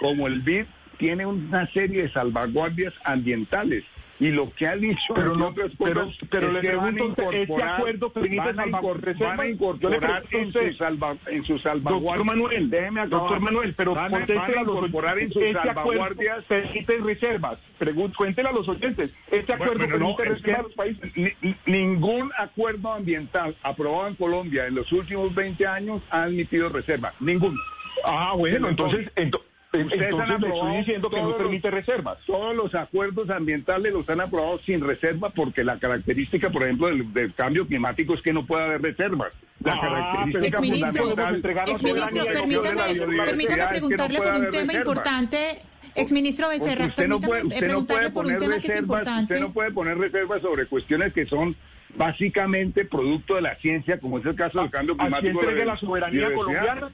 [0.00, 0.64] como el BID,
[0.98, 3.84] tiene una serie de salvaguardias ambientales
[4.20, 9.40] y lo que ha dicho pero no pero, pero le pregunto este acuerdo permite van
[9.40, 12.18] a incorporar en su, salva, en su salvaguardia.
[12.18, 13.20] Doctor Manuel déjeme acabar.
[13.20, 18.50] doctor Manuel pero van, van a incorporar en sus este salvaguardias permite reservas Pregun cuéntele
[18.50, 22.92] a los oyentes este acuerdo bueno, permite no, reservas a los países ni, ningún acuerdo
[22.92, 27.58] ambiental aprobado en Colombia en los últimos 20 años ha admitido reservas ninguno.
[28.04, 32.18] Ah bueno entonces, entonces Ustedes han aprobado diciendo que no permite reservas.
[32.26, 37.34] Todos los acuerdos ambientales los han aprobado sin reserva porque la característica, por ejemplo, del,
[37.34, 39.32] cambio climático es que no puede haber reservas.
[39.62, 41.68] La ah, característica fundamental...
[41.68, 45.62] Exministro, permítame, permítame preguntarle por un tema importante
[45.94, 50.40] Exministro Becerra, usted no puede, usted no puede poner reservas, Usted no puede poner reservas
[50.40, 51.56] sobre cuestiones que son
[51.96, 55.40] básicamente producto de la ciencia, como es el caso del cambio climático.
[55.40, 56.90] Así de la soberanía colombiana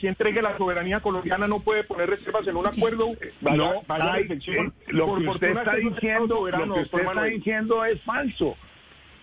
[0.00, 3.12] si entregue la soberanía colombiana no puede poner reservas en un acuerdo.
[3.40, 8.56] no, eh, lo que usted está diciendo, lo que usted está diciendo es falso.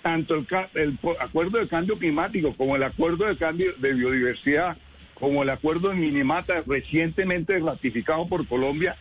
[0.02, 4.78] Tanto el, el, acuerdo de cambio climático como el acuerdo de cambio de biodiversidad,
[5.16, 8.96] como el acuerdo de Minimata recientemente ratificado por Colombia,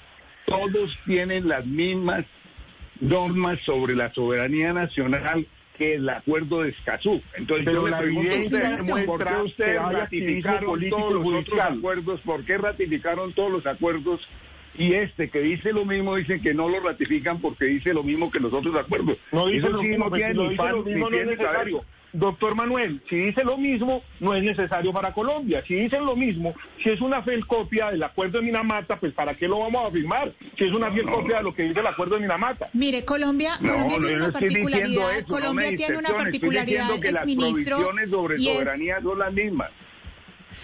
[0.47, 2.25] todos tienen las mismas
[3.01, 7.21] normas sobre la soberanía nacional que el acuerdo de Escazú.
[7.37, 12.21] Entonces yo le pregunto usted, ¿por qué ustedes ratificaron todos los otros acuerdos?
[12.21, 14.21] ¿Por qué ratificaron todos los acuerdos?
[14.77, 18.31] Y este que dice lo mismo, dicen que no lo ratifican porque dice lo mismo
[18.31, 19.19] que los otros acuerdos.
[19.31, 21.85] No dice lo mismo, no tiene ni es necesario.
[22.15, 25.65] Doctor Manuel, si dice lo mismo, no es necesario para Colombia.
[25.67, 29.35] Si dicen lo mismo, si es una fiel copia del acuerdo de Minamata, pues ¿para
[29.35, 30.33] qué lo vamos a firmar?
[30.57, 32.71] Si es una fiel copia de lo que dice el acuerdo de Minamata.
[32.73, 39.01] Mire, Colombia, Colombia tiene una particularidad, Colombia tiene una particularidad, que las provisiones sobre soberanía
[39.03, 39.71] son las mismas.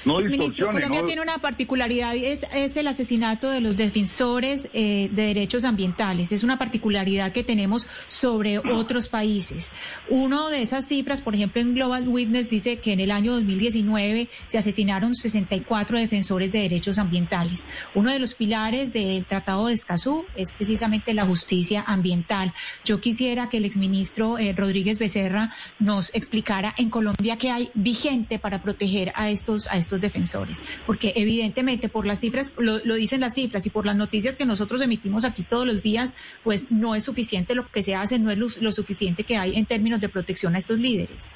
[0.05, 5.23] No Ministro, Colombia tiene una particularidad, es, es el asesinato de los defensores eh, de
[5.23, 6.33] derechos ambientales.
[6.33, 9.73] Es una particularidad que tenemos sobre otros países.
[10.09, 14.29] Uno de esas cifras, por ejemplo, en Global Witness dice que en el año 2019
[14.47, 17.67] se asesinaron 64 defensores de derechos ambientales.
[17.95, 22.55] Uno de los pilares del Tratado de Escazú es precisamente la justicia ambiental.
[22.85, 28.39] Yo quisiera que el exministro eh, Rodríguez Becerra nos explicara en Colombia qué hay vigente
[28.39, 33.35] para proteger a estos, a estos defensores, porque evidentemente por las cifras, lo, dicen las
[33.35, 37.05] cifras y por las noticias que nosotros emitimos aquí todos los días, pues no es
[37.05, 40.55] suficiente lo que se hace, no es lo, suficiente que hay en términos de protección
[40.55, 41.31] a estos líderes.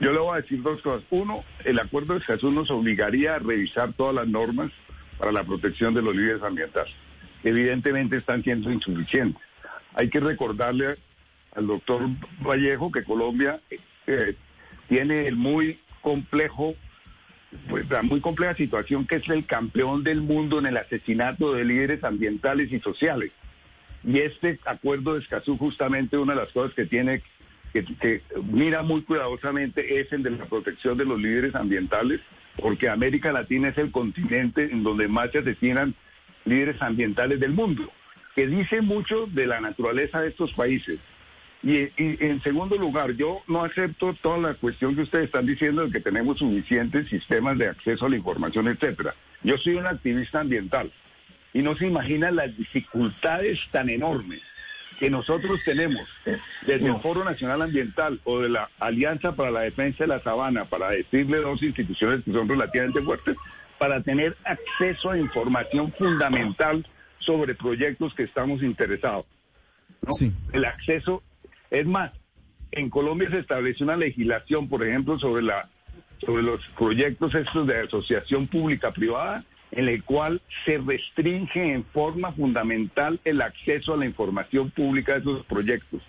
[0.00, 1.04] Yo le voy a decir dos cosas.
[1.10, 4.72] Uno, el acuerdo de Jesús nos obligaría a revisar todas las normas
[5.18, 6.92] para la protección de los líderes ambientales.
[7.44, 9.40] Evidentemente están siendo insuficientes.
[9.94, 10.96] Hay que recordarle
[11.54, 12.02] al doctor
[12.40, 13.60] Vallejo que Colombia
[14.06, 14.34] eh,
[14.88, 16.74] tiene el muy complejo
[17.68, 21.64] pues, la muy compleja situación que es el campeón del mundo en el asesinato de
[21.64, 23.32] líderes ambientales y sociales.
[24.04, 27.22] Y este acuerdo de Escazú justamente una de las cosas que tiene,
[27.72, 32.20] que, mira muy cuidadosamente es el de la protección de los líderes ambientales,
[32.60, 35.94] porque América Latina es el continente en donde más se asesinan
[36.44, 37.90] líderes ambientales del mundo,
[38.36, 41.00] que dice mucho de la naturaleza de estos países.
[41.64, 45.92] Y, en segundo lugar, yo no acepto toda la cuestión que ustedes están diciendo de
[45.92, 49.14] que tenemos suficientes sistemas de acceso a la información, etcétera.
[49.42, 50.92] Yo soy un activista ambiental
[51.54, 54.42] y no se imaginan las dificultades tan enormes
[54.98, 56.06] que nosotros tenemos
[56.66, 60.66] desde el Foro Nacional Ambiental o de la Alianza para la Defensa de la Sabana,
[60.66, 63.36] para decirle dos instituciones que son relativamente fuertes,
[63.78, 66.86] para tener acceso a información fundamental
[67.18, 69.24] sobre proyectos que estamos interesados.
[70.52, 71.22] El acceso,
[71.70, 72.12] es más,
[72.72, 75.68] en Colombia se estableció una legislación, por ejemplo, sobre la
[76.24, 83.20] sobre los proyectos estos de asociación pública-privada, en el cual se restringe en forma fundamental
[83.24, 86.02] el acceso a la información pública de esos proyectos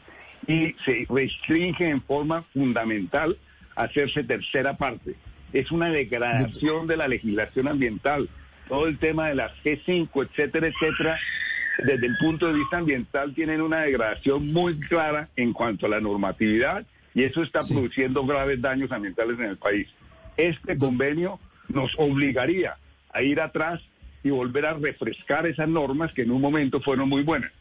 [0.48, 3.38] y se restringe en forma fundamental
[3.76, 5.16] hacerse tercera parte.
[5.54, 8.30] Es una degradación de la legislación ambiental.
[8.68, 11.20] Todo el tema de las G5, etcétera, etcétera,
[11.84, 16.00] desde el punto de vista ambiental tienen una degradación muy clara en cuanto a la
[16.00, 19.88] normatividad y eso está produciendo graves daños ambientales en el país.
[20.38, 22.78] Este convenio nos obligaría
[23.12, 23.82] a ir atrás
[24.24, 27.52] y volver a refrescar esas normas que en un momento fueron muy buenas.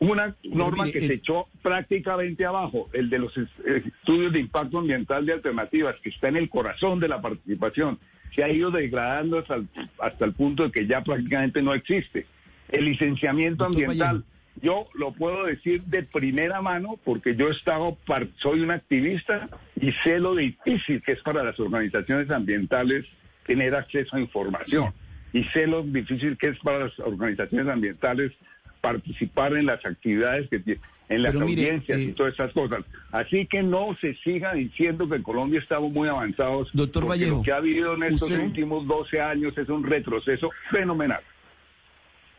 [0.00, 5.34] Una norma que se echó prácticamente abajo, el de los estudios de impacto ambiental de
[5.34, 7.98] alternativas, que está en el corazón de la participación,
[8.34, 9.68] se ha ido degradando hasta el,
[9.98, 12.26] hasta el punto de que ya prácticamente no existe.
[12.70, 14.24] El licenciamiento ambiental,
[14.62, 17.96] yo lo puedo decir de primera mano porque yo he estado,
[18.36, 19.48] soy un activista
[19.80, 23.06] y sé lo difícil que es para las organizaciones ambientales
[23.46, 24.92] tener acceso a información.
[25.32, 28.32] Y sé lo difícil que es para las organizaciones ambientales
[28.80, 32.84] participar en las actividades que tienen en las audiencias y eh, todas esas cosas.
[33.10, 36.70] Así que no se siga diciendo que en Colombia estamos muy avanzados.
[36.72, 37.38] Doctor Vallejo.
[37.38, 41.20] Lo que ha habido en estos últimos 12 años es un retroceso fenomenal.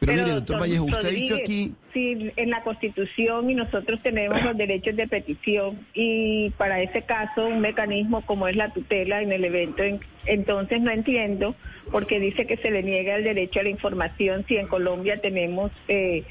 [0.04, 1.76] Pero, mire, doctor, Vallejo, usted ha dicho aquí...
[1.94, 7.46] Sí, en la Constitución y nosotros tenemos los derechos de petición y para ese caso
[7.46, 9.84] un mecanismo como es la tutela en el evento.
[10.26, 11.54] entonces no entiendo
[11.92, 15.22] por qué dice que se le niega el derecho a la información si en Colombia
[15.22, 15.72] tenemos...
[15.88, 16.24] Eh,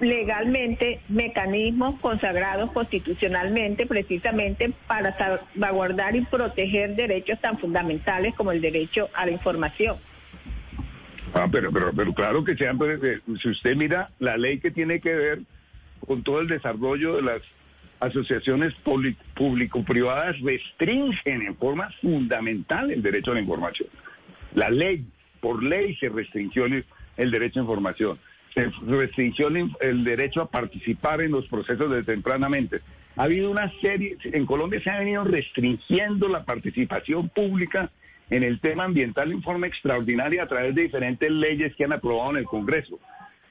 [0.00, 9.08] legalmente mecanismos consagrados constitucionalmente precisamente para salvaguardar y proteger derechos tan fundamentales como el derecho
[9.12, 9.98] a la información.
[11.34, 15.00] Ah, pero, pero, pero claro que sean, eh, si usted mira la ley que tiene
[15.00, 15.40] que ver
[16.06, 17.42] con todo el desarrollo de las
[18.00, 18.74] asociaciones
[19.34, 23.88] público-privadas, restringen en forma fundamental el derecho a la información.
[24.54, 25.04] La ley,
[25.40, 28.18] por ley se restringió el derecho a información,
[28.54, 32.80] se restringió el derecho a participar en los procesos de tempranamente.
[33.16, 37.90] Ha habido una serie, en Colombia se ha venido restringiendo la participación pública
[38.30, 42.30] en el tema ambiental en forma extraordinaria a través de diferentes leyes que han aprobado
[42.30, 42.98] en el Congreso.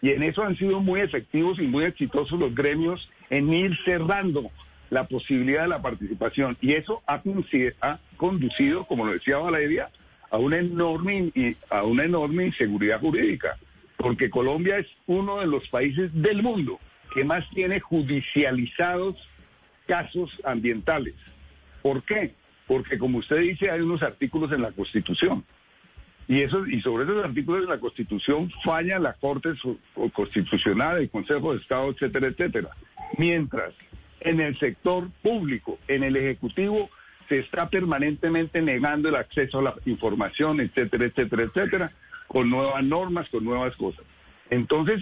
[0.01, 4.51] Y en eso han sido muy efectivos y muy exitosos los gremios en ir cerrando
[4.89, 6.57] la posibilidad de la participación.
[6.61, 7.21] Y eso ha,
[8.17, 9.89] conducido, como lo decía Valeria,
[10.29, 13.57] a una enorme, a una enorme inseguridad jurídica.
[13.97, 16.79] Porque Colombia es uno de los países del mundo
[17.13, 19.15] que más tiene judicializados
[19.87, 21.15] casos ambientales.
[21.81, 22.33] ¿Por qué?
[22.67, 25.43] Porque como usted dice, hay unos artículos en la Constitución.
[26.27, 29.53] Y, eso, y sobre esos artículos de la Constitución falla la Corte
[30.13, 32.69] Constitucional, el Consejo de Estado, etcétera, etcétera.
[33.17, 33.73] Mientras
[34.19, 36.89] en el sector público, en el Ejecutivo,
[37.30, 41.91] se está permanentemente negando el acceso a la información, etcétera, etcétera, etcétera,
[42.27, 44.03] con nuevas normas, con nuevas cosas.
[44.49, 45.01] Entonces,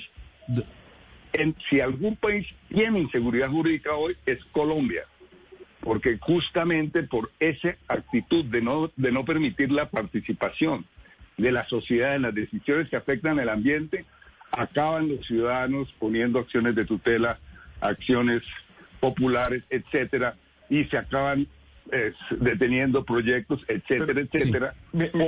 [1.69, 5.05] si algún país tiene inseguridad jurídica hoy, es Colombia
[5.85, 10.83] porque justamente por esa actitud de no, de no permitir la participación
[11.37, 14.03] de la sociedad en las decisiones que afectan el ambiente,
[14.51, 17.37] acaban los ciudadanos poniendo acciones de tutela,
[17.81, 18.41] acciones
[18.99, 20.35] populares, etcétera,
[20.71, 21.47] y se acaban
[22.31, 24.73] deteniendo proyectos, etcétera, etcétera.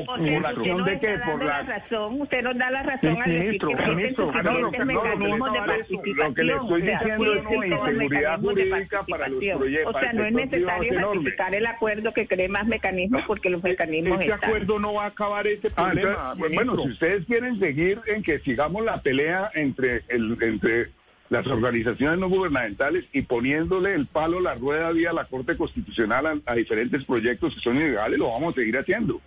[0.06, 1.62] por la razón de que por la...
[1.63, 6.17] razón, usted nos da la razón al ministro, decir que ministro, no, mecanismos de participación.
[6.17, 9.96] Lo que le estoy diciendo es una inseguridad jurídica para los proyectos.
[9.96, 14.20] O sea, no es necesario ratificar el acuerdo que cree más mecanismos porque los mecanismos
[14.20, 16.36] Este acuerdo no va a acabar ah, problema.
[16.36, 20.89] bueno, si ustedes quieren seguir en que sigamos la pelea entre el entre
[21.29, 26.55] las organizaciones no gubernamentales y poniéndole el palo, la rueda vía la Corte Constitucional a,
[26.55, 29.19] diferentes proyectos que son ilegales, lo vamos a seguir haciendo.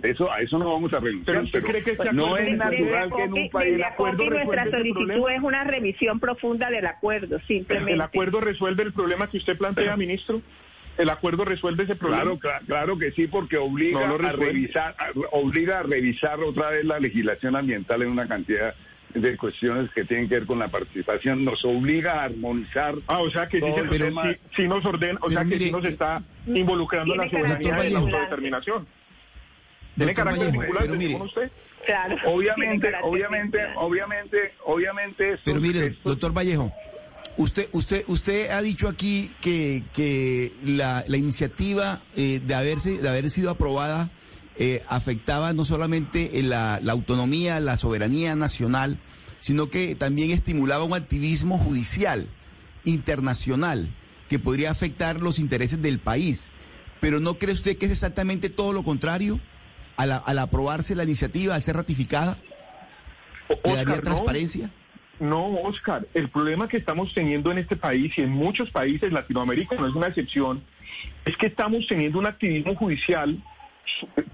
[0.00, 1.44] Eso, a eso no vamos a renunciar.
[1.50, 3.74] Pero, cree que este no es natural que en un país...
[3.74, 7.94] El acuerdo nuestra solicitud es una revisión profunda del acuerdo, simplemente.
[7.94, 10.40] ¿El acuerdo resuelve el problema que usted plantea, ministro?
[10.98, 12.22] ¿El acuerdo resuelve ese problema?
[12.38, 14.94] Claro, claro, que sí, porque obliga a revisar,
[15.32, 18.74] obliga a revisar otra vez la legislación ambiental en una cantidad
[19.14, 22.94] de cuestiones que tienen que ver con la participación, nos obliga a armonizar.
[23.06, 23.66] Ah, o sea que sí,
[24.66, 28.86] nos ordena, o sea que sí nos está involucrando la soberanía y la autodeterminación.
[29.96, 31.50] ¿Tiene carácter vinculante, usted?
[31.86, 32.16] Claro.
[32.26, 35.38] Obviamente, obviamente, obviamente, obviamente.
[35.44, 36.72] pero mire, doctor Vallejo,
[37.38, 43.08] Usted, usted, usted ha dicho aquí que, que la, la iniciativa eh, de haberse, de
[43.08, 44.10] haber sido aprobada
[44.58, 48.98] eh, afectaba no solamente la, la autonomía, la soberanía nacional,
[49.40, 52.28] sino que también estimulaba un activismo judicial
[52.84, 53.88] internacional
[54.28, 56.50] que podría afectar los intereses del país.
[57.00, 59.40] Pero ¿no cree usted que es exactamente todo lo contrario
[59.96, 62.38] al, al aprobarse la iniciativa, al ser ratificada?
[63.64, 64.70] ¿Le daría transparencia?
[65.20, 69.76] No, Oscar, el problema que estamos teniendo en este país y en muchos países, Latinoamérica
[69.76, 70.62] no es una excepción,
[71.24, 73.42] es que estamos teniendo un activismo judicial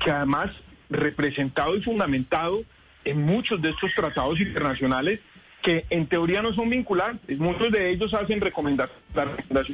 [0.01, 0.51] que además
[0.91, 2.63] representado y fundamentado
[3.05, 5.21] en muchos de estos tratados internacionales
[5.65, 7.39] que en teoría no son vinculantes.
[7.39, 8.99] Muchos de ellos hacen recomendaciones,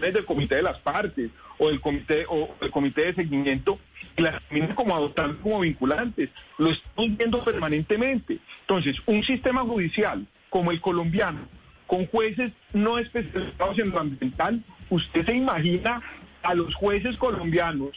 [0.00, 3.80] del comité de las partes o del comité o el comité de seguimiento
[4.16, 6.30] y las terminan como adoptando como vinculantes.
[6.58, 8.38] Lo estamos viendo permanentemente.
[8.60, 11.40] Entonces, un sistema judicial como el colombiano,
[11.88, 16.00] con jueces no especializados en lo ambiental, usted se imagina
[16.44, 17.90] a los jueces colombianos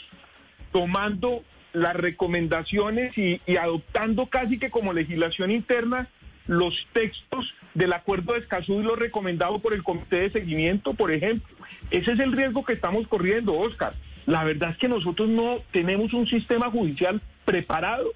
[0.71, 1.43] tomando
[1.73, 6.07] las recomendaciones y, adoptando casi que como legislación interna
[6.45, 11.11] los textos del acuerdo de Escazú y lo recomendado por el comité de seguimiento, por
[11.11, 11.55] ejemplo.
[11.89, 13.93] Ese es el riesgo que estamos corriendo, Oscar.
[14.25, 18.13] La verdad es que nosotros no tenemos un sistema judicial preparado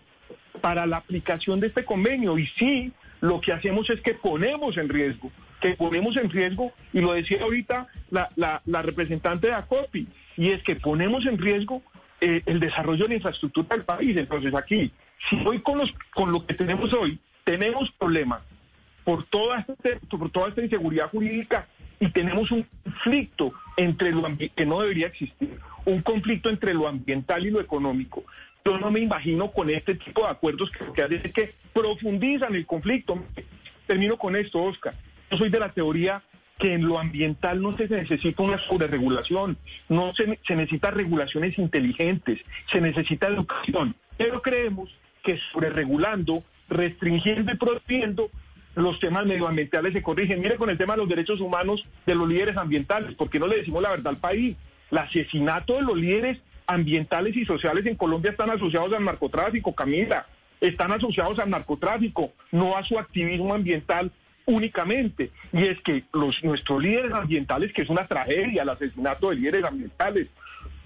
[0.62, 2.92] para la aplicación de este convenio y sí
[3.22, 5.32] lo que hacemos es que ponemos en riesgo,
[5.62, 10.62] que ponemos en riesgo, y lo decía ahorita la, la, representante de ACOPI, y es
[10.64, 11.82] que ponemos en riesgo
[12.22, 14.18] eh, el desarrollo de la infraestructura del país.
[14.18, 14.92] Entonces aquí,
[15.30, 18.42] si hoy con, los, con lo que tenemos hoy, tenemos problemas
[19.04, 21.68] por toda, este, por toda esta inseguridad jurídica
[22.00, 27.46] y tenemos un conflicto entre lo que no debería existir, un conflicto entre lo ambiental
[27.46, 28.24] y lo económico.
[28.66, 33.24] Yo no me imagino con este tipo de acuerdos que que que profundizan el conflicto.
[33.86, 34.94] Termino con esto, Oscar.
[35.32, 36.22] Yo soy de la teoría
[36.58, 39.58] que en lo ambiental no se necesita una sobreregulación,
[39.90, 42.40] no se, se necesita regulaciones inteligentes,
[42.72, 43.96] se necesita educación.
[44.18, 44.90] Pero creemos
[45.24, 48.30] que sobreregulando, restringiendo y prohibiendo
[48.76, 50.42] los temas medioambientales se corrigen.
[50.42, 53.58] Mire con el tema de los derechos humanos de los líderes ambientales, porque no le
[53.58, 54.56] decimos la verdad al país.
[54.92, 60.28] El asesinato de los líderes ambientales y sociales en Colombia están asociados al narcotráfico, Camila,
[60.62, 64.12] están asociados al narcotráfico, no a su activismo ambiental
[64.48, 65.32] únicamente.
[65.54, 69.64] Y es que los, nuestros líderes ambientales, que es una tragedia el asesinato de líderes
[69.64, 70.28] ambientales,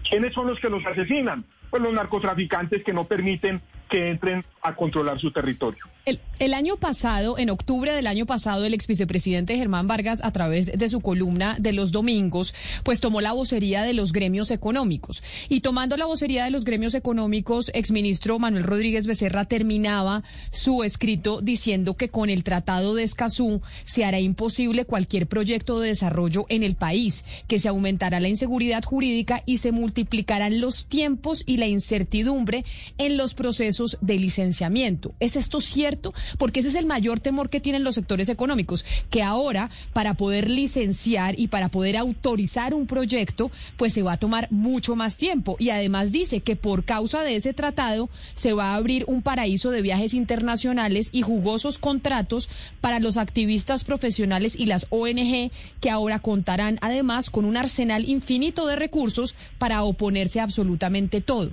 [0.08, 1.46] ¿quiénes son los que los asesinan?
[1.70, 5.86] Pues los narcotraficantes que no permiten que entren a controlar su territorio.
[6.04, 10.72] El, año pasado, en octubre del año pasado, el ex vicepresidente Germán Vargas, a través
[10.76, 15.22] de su columna de los domingos, pues tomó la vocería de los gremios económicos.
[15.50, 21.42] Y tomando la vocería de los gremios económicos, exministro Manuel Rodríguez Becerra terminaba su escrito
[21.42, 26.64] diciendo que con el Tratado de Escazú se hará imposible cualquier proyecto de desarrollo en
[26.64, 31.68] el país, que se aumentará la inseguridad jurídica y se multiplicarán los tiempos y la
[31.68, 32.66] incertidumbre
[32.98, 35.14] en los procesos de licenciamiento.
[35.20, 35.91] ¿Es esto cierto?
[36.38, 40.50] Porque ese es el mayor temor que tienen los sectores económicos, que ahora para poder
[40.50, 45.56] licenciar y para poder autorizar un proyecto, pues se va a tomar mucho más tiempo.
[45.60, 49.72] Y además dice que por causa de ese tratado se va a abrir un paraíso
[49.72, 56.20] de viajes internacionales y jugosos contratos para los activistas profesionales y las ONG que ahora
[56.20, 61.52] contarán además con un arsenal infinito de recursos para oponerse a absolutamente todo.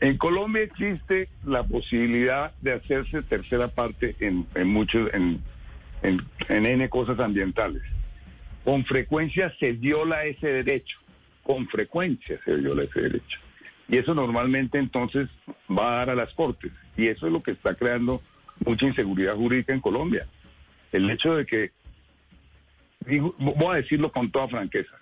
[0.00, 5.42] En Colombia existe la posibilidad de hacerse tercera parte en, muchos, en,
[6.02, 7.82] en, N cosas ambientales.
[8.64, 10.98] Con frecuencia se viola ese derecho,
[11.42, 13.38] con frecuencia se viola ese derecho.
[13.88, 15.28] Y eso normalmente entonces
[15.70, 16.72] va a dar a las cortes.
[16.96, 18.20] Y eso es lo que está creando
[18.64, 20.26] mucha inseguridad jurídica en Colombia.
[20.92, 21.70] El hecho de que,
[23.38, 24.96] voy a decirlo con toda franqueza,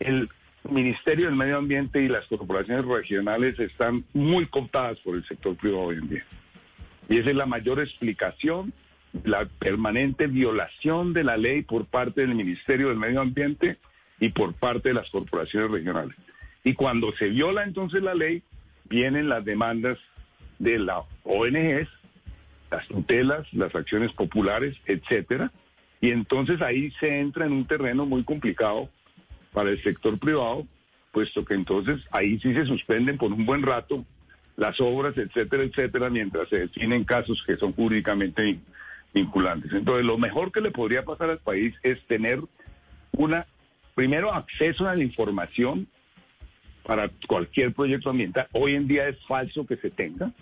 [0.00, 0.28] el
[0.70, 5.84] Ministerio del Medio Ambiente y las corporaciones regionales están muy contadas por el sector privado
[5.84, 6.24] hoy en día.
[7.08, 8.72] Y esa es la mayor explicación,
[9.24, 13.78] la permanente violación de la ley por parte del Ministerio del Medio Ambiente
[14.20, 16.16] y por parte de las corporaciones regionales.
[16.64, 18.42] Y cuando se viola entonces la ley,
[18.84, 19.98] vienen las demandas
[20.58, 21.88] de las ONGs,
[22.70, 25.50] las tutelas, las acciones populares, etcétera.
[26.00, 28.88] Y entonces ahí se entra en un terreno muy complicado
[29.52, 30.66] para el sector privado,
[31.12, 34.04] puesto que entonces ahí sí se suspenden por un buen rato
[34.56, 38.58] las obras, etcétera, etcétera, mientras se definen casos que son jurídicamente
[39.14, 39.72] vinculantes.
[39.72, 42.40] Entonces, lo mejor que le podría pasar al país es tener
[43.12, 43.46] una,
[43.94, 45.86] primero, acceso a la información
[46.82, 48.48] para cualquier proyecto ambiental.
[48.52, 50.32] Hoy en día es falso que se tenga,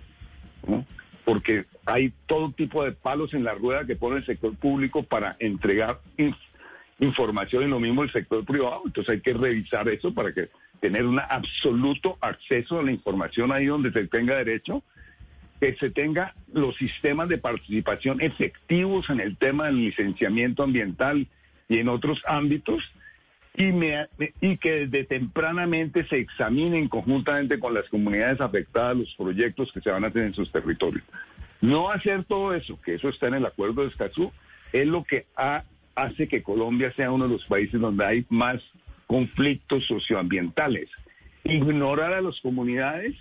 [1.25, 5.37] porque hay todo tipo de palos en la rueda que pone el sector público para
[5.39, 6.01] entregar
[7.01, 8.83] información y lo mismo el sector privado.
[8.85, 10.49] Entonces hay que revisar eso para que
[10.81, 14.83] tener un absoluto acceso a la información ahí donde se tenga derecho,
[15.61, 21.27] que se tenga los sistemas de participación efectivos en el tema del licenciamiento ambiental
[21.69, 22.83] y en otros ámbitos,
[23.57, 23.71] y,
[24.41, 29.91] y que desde tempranamente se examinen conjuntamente con las comunidades afectadas los proyectos que se
[29.91, 31.05] van a hacer en sus territorios.
[31.61, 34.33] No hacer todo eso, que eso está en el acuerdo de Escazú,
[34.73, 35.27] es lo que
[36.03, 38.61] hace que Colombia sea uno de los países donde hay más
[39.07, 40.89] conflictos socioambientales.
[41.45, 43.17] Ignorar a las comunidades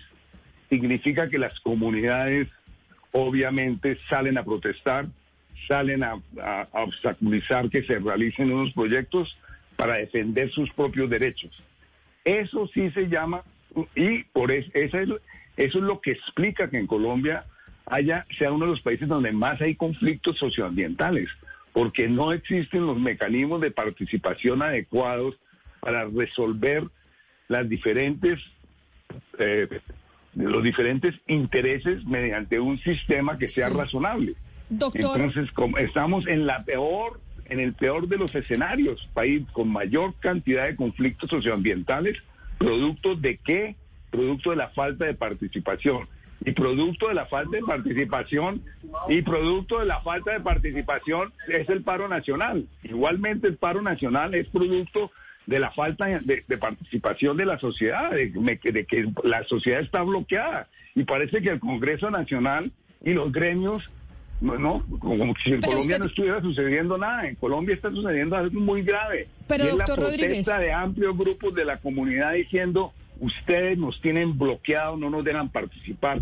[0.70, 2.48] significa que las comunidades
[3.12, 5.08] obviamente salen a protestar,
[5.68, 6.22] salen a,
[6.72, 9.38] obstaculizar que se realicen unos proyectos
[9.76, 11.52] para defender sus propios derechos.
[12.24, 13.44] Eso sí se llama,
[13.96, 15.18] y por eso, es, eso
[15.58, 17.46] es lo que explica que en Colombia
[17.86, 21.30] haya, sea uno de los países donde más hay conflictos socioambientales,
[21.74, 25.36] porque no existen los mecanismos de participación adecuados
[25.80, 26.84] para resolver
[27.48, 28.40] las diferentes
[29.40, 29.68] eh,
[30.36, 34.36] los diferentes intereses mediante un sistema que sea razonable.
[34.70, 35.20] Doctor.
[35.20, 40.14] Entonces, como estamos en la peor, en el peor de los escenarios, país con mayor
[40.20, 42.18] cantidad de conflictos socioambientales,
[42.60, 43.76] producto de qué?
[44.12, 46.08] Producto de la falta de participación
[46.46, 48.62] y producto de la falta de participación
[49.10, 52.66] y producto de la falta de participación es el paro nacional.
[52.84, 55.12] Igualmente el paro nacional es producto
[55.46, 61.04] de la falta de, participación de la sociedad, de, que la sociedad está bloqueada y
[61.04, 62.72] parece que el Congreso Nacional
[63.04, 63.84] y los gremios
[64.42, 67.28] no, como si en Colombia no estuviera sucediendo nada.
[67.28, 69.28] En Colombia está sucediendo algo muy grave.
[69.48, 75.00] Pero, es la protesta de amplios grupos de la comunidad diciendo ustedes nos tienen bloqueados,
[75.00, 76.22] no nos dejan participar.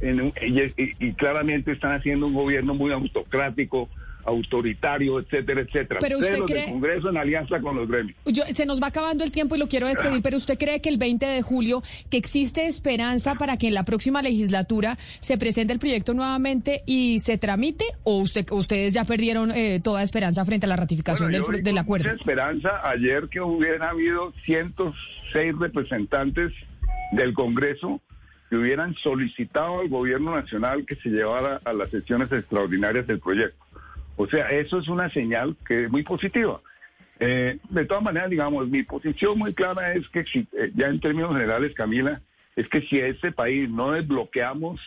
[0.00, 3.88] y, claramente están haciendo un gobierno muy autocrático,
[4.24, 6.00] autoritario, etcétera, etcétera.
[6.00, 6.70] Pero usted cree...
[6.70, 8.16] Congreso en alianza con los gremios.
[8.52, 10.98] se nos va acabando el tiempo y lo quiero despedir, pero usted cree que el
[10.98, 15.78] 20 de julio, que existe esperanza para que en la próxima legislatura se presente el
[15.78, 20.68] proyecto nuevamente y se tramite, o usted, ustedes ya perdieron eh, toda esperanza frente a
[20.68, 22.04] la ratificación del, del, acuerdo?
[22.04, 26.52] Mucha esperanza ayer que hubiera habido 106 representantes
[27.12, 28.00] del Congreso
[28.50, 33.63] que hubieran solicitado al gobierno nacional que se llevara a las sesiones extraordinarias del proyecto.
[34.16, 36.60] O sea, eso es una señal que es muy positiva.
[37.20, 41.32] Eh, de todas maneras, digamos, mi posición muy clara es que eh, ya en términos
[41.32, 42.20] generales, Camila,
[42.56, 44.80] es que si a este país no desbloqueamos,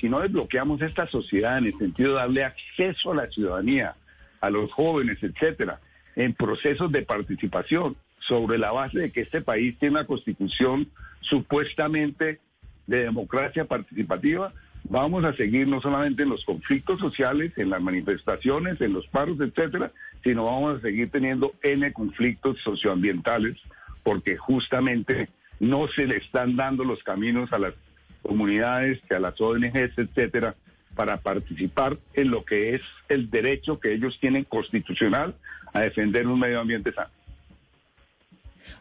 [0.00, 3.94] si no desbloqueamos esta sociedad en el sentido de darle acceso a la ciudadanía,
[4.40, 5.80] a los jóvenes, etcétera,
[6.14, 10.88] en procesos de participación, sobre la base de que este país tiene una constitución
[11.20, 12.40] supuestamente
[12.86, 14.52] de democracia participativa,
[14.88, 19.38] vamos a seguir no solamente en los conflictos sociales, en las manifestaciones, en los paros,
[19.40, 23.56] etcétera, sino vamos a seguir teniendo N conflictos socioambientales,
[24.02, 25.28] porque justamente
[25.60, 27.74] no se le están dando los caminos a las
[28.22, 30.54] comunidades, a las ONGs, etcétera,
[30.94, 35.34] para participar en lo que es el derecho que ellos tienen constitucional
[35.72, 37.10] a defender un medio ambiente sano.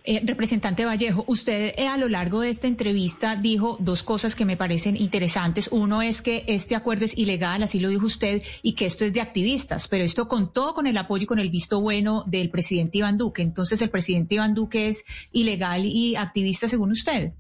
[0.04, 4.46] Eh, representante Vallejo, usted eh, a lo largo de esta entrevista dijo dos cosas que
[4.46, 5.70] me parecen interesantes.
[5.72, 9.14] Uno es que este acuerdo es ilegal, así lo dijo usted, y que esto es
[9.14, 13.00] de activistas, pero esto contó con el apoyo y con el visto bueno del presidente
[13.00, 13.42] Iván Duque.
[13.42, 17.34] Entonces, ¿el presidente Iván Duque es ilegal y activista según usted?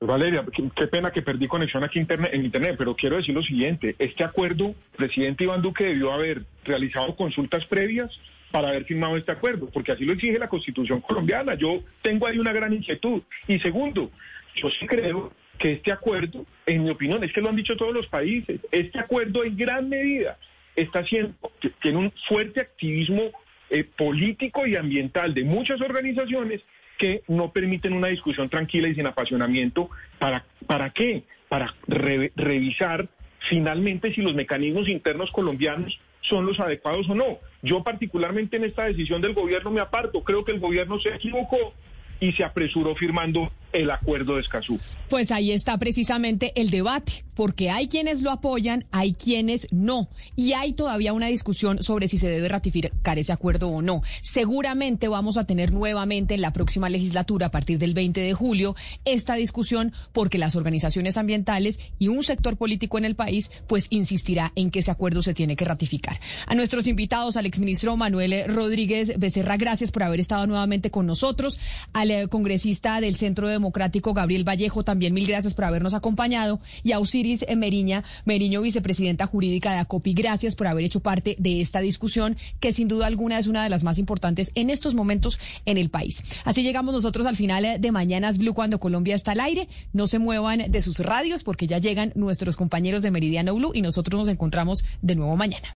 [0.00, 0.44] Valeria,
[0.74, 3.96] qué, pena que perdí conexión aquí en Internet, pero quiero decir lo siguiente.
[3.98, 8.10] Este acuerdo, presidente Iván Duque debió haber realizado consultas previas
[8.54, 11.54] para haber firmado este acuerdo, porque así lo exige la Constitución colombiana.
[11.54, 13.20] Yo tengo ahí una gran inquietud.
[13.48, 14.12] Y segundo,
[14.54, 17.92] yo sí creo que este acuerdo, en mi opinión, es que lo han dicho todos
[17.92, 20.38] los países, este acuerdo en gran medida
[20.76, 21.34] está haciendo,
[21.82, 23.32] tiene un fuerte activismo
[23.70, 26.60] eh, político y ambiental de muchas organizaciones
[26.96, 29.90] que no permiten una discusión tranquila y sin apasionamiento.
[30.20, 31.24] ¿Para, para qué?
[31.48, 33.08] Para revisar
[33.48, 37.40] finalmente si los mecanismos internos colombianos son los adecuados o no.
[37.64, 40.22] Yo particularmente en esta decisión del gobierno me aparto.
[40.22, 41.72] Creo que el gobierno se equivocó
[42.20, 44.78] y se apresuró firmando el acuerdo de Escazú.
[45.08, 50.52] Pues ahí está precisamente el debate, porque hay quienes lo apoyan, hay quienes no, y
[50.52, 54.02] hay todavía una discusión sobre si se debe ratificar ese acuerdo o no.
[54.22, 58.76] Seguramente vamos a tener nuevamente en la próxima legislatura, a partir del 20 de julio,
[59.04, 64.52] esta discusión, porque las organizaciones ambientales y un sector político en el país, pues insistirá
[64.54, 66.20] en que ese acuerdo se tiene que ratificar.
[66.46, 71.58] A nuestros invitados, al exministro Manuel Rodríguez Becerra, gracias por haber estado nuevamente con nosotros,
[71.92, 76.60] al eh, congresista del Centro de Democrático, Gabriel Vallejo, también mil gracias por habernos acompañado,
[76.82, 81.62] y a Osiris Meriña, Meriño, vicepresidenta jurídica de ACOPI, gracias por haber hecho parte de
[81.62, 85.40] esta discusión, que sin duda alguna es una de las más importantes en estos momentos
[85.64, 86.22] en el país.
[86.44, 89.66] Así llegamos nosotros al final de Mañanas Blue cuando Colombia está al aire.
[89.94, 93.80] No se muevan de sus radios porque ya llegan nuestros compañeros de Meridiano Blue y
[93.80, 95.68] nosotros nos encontramos de nuevo mañana.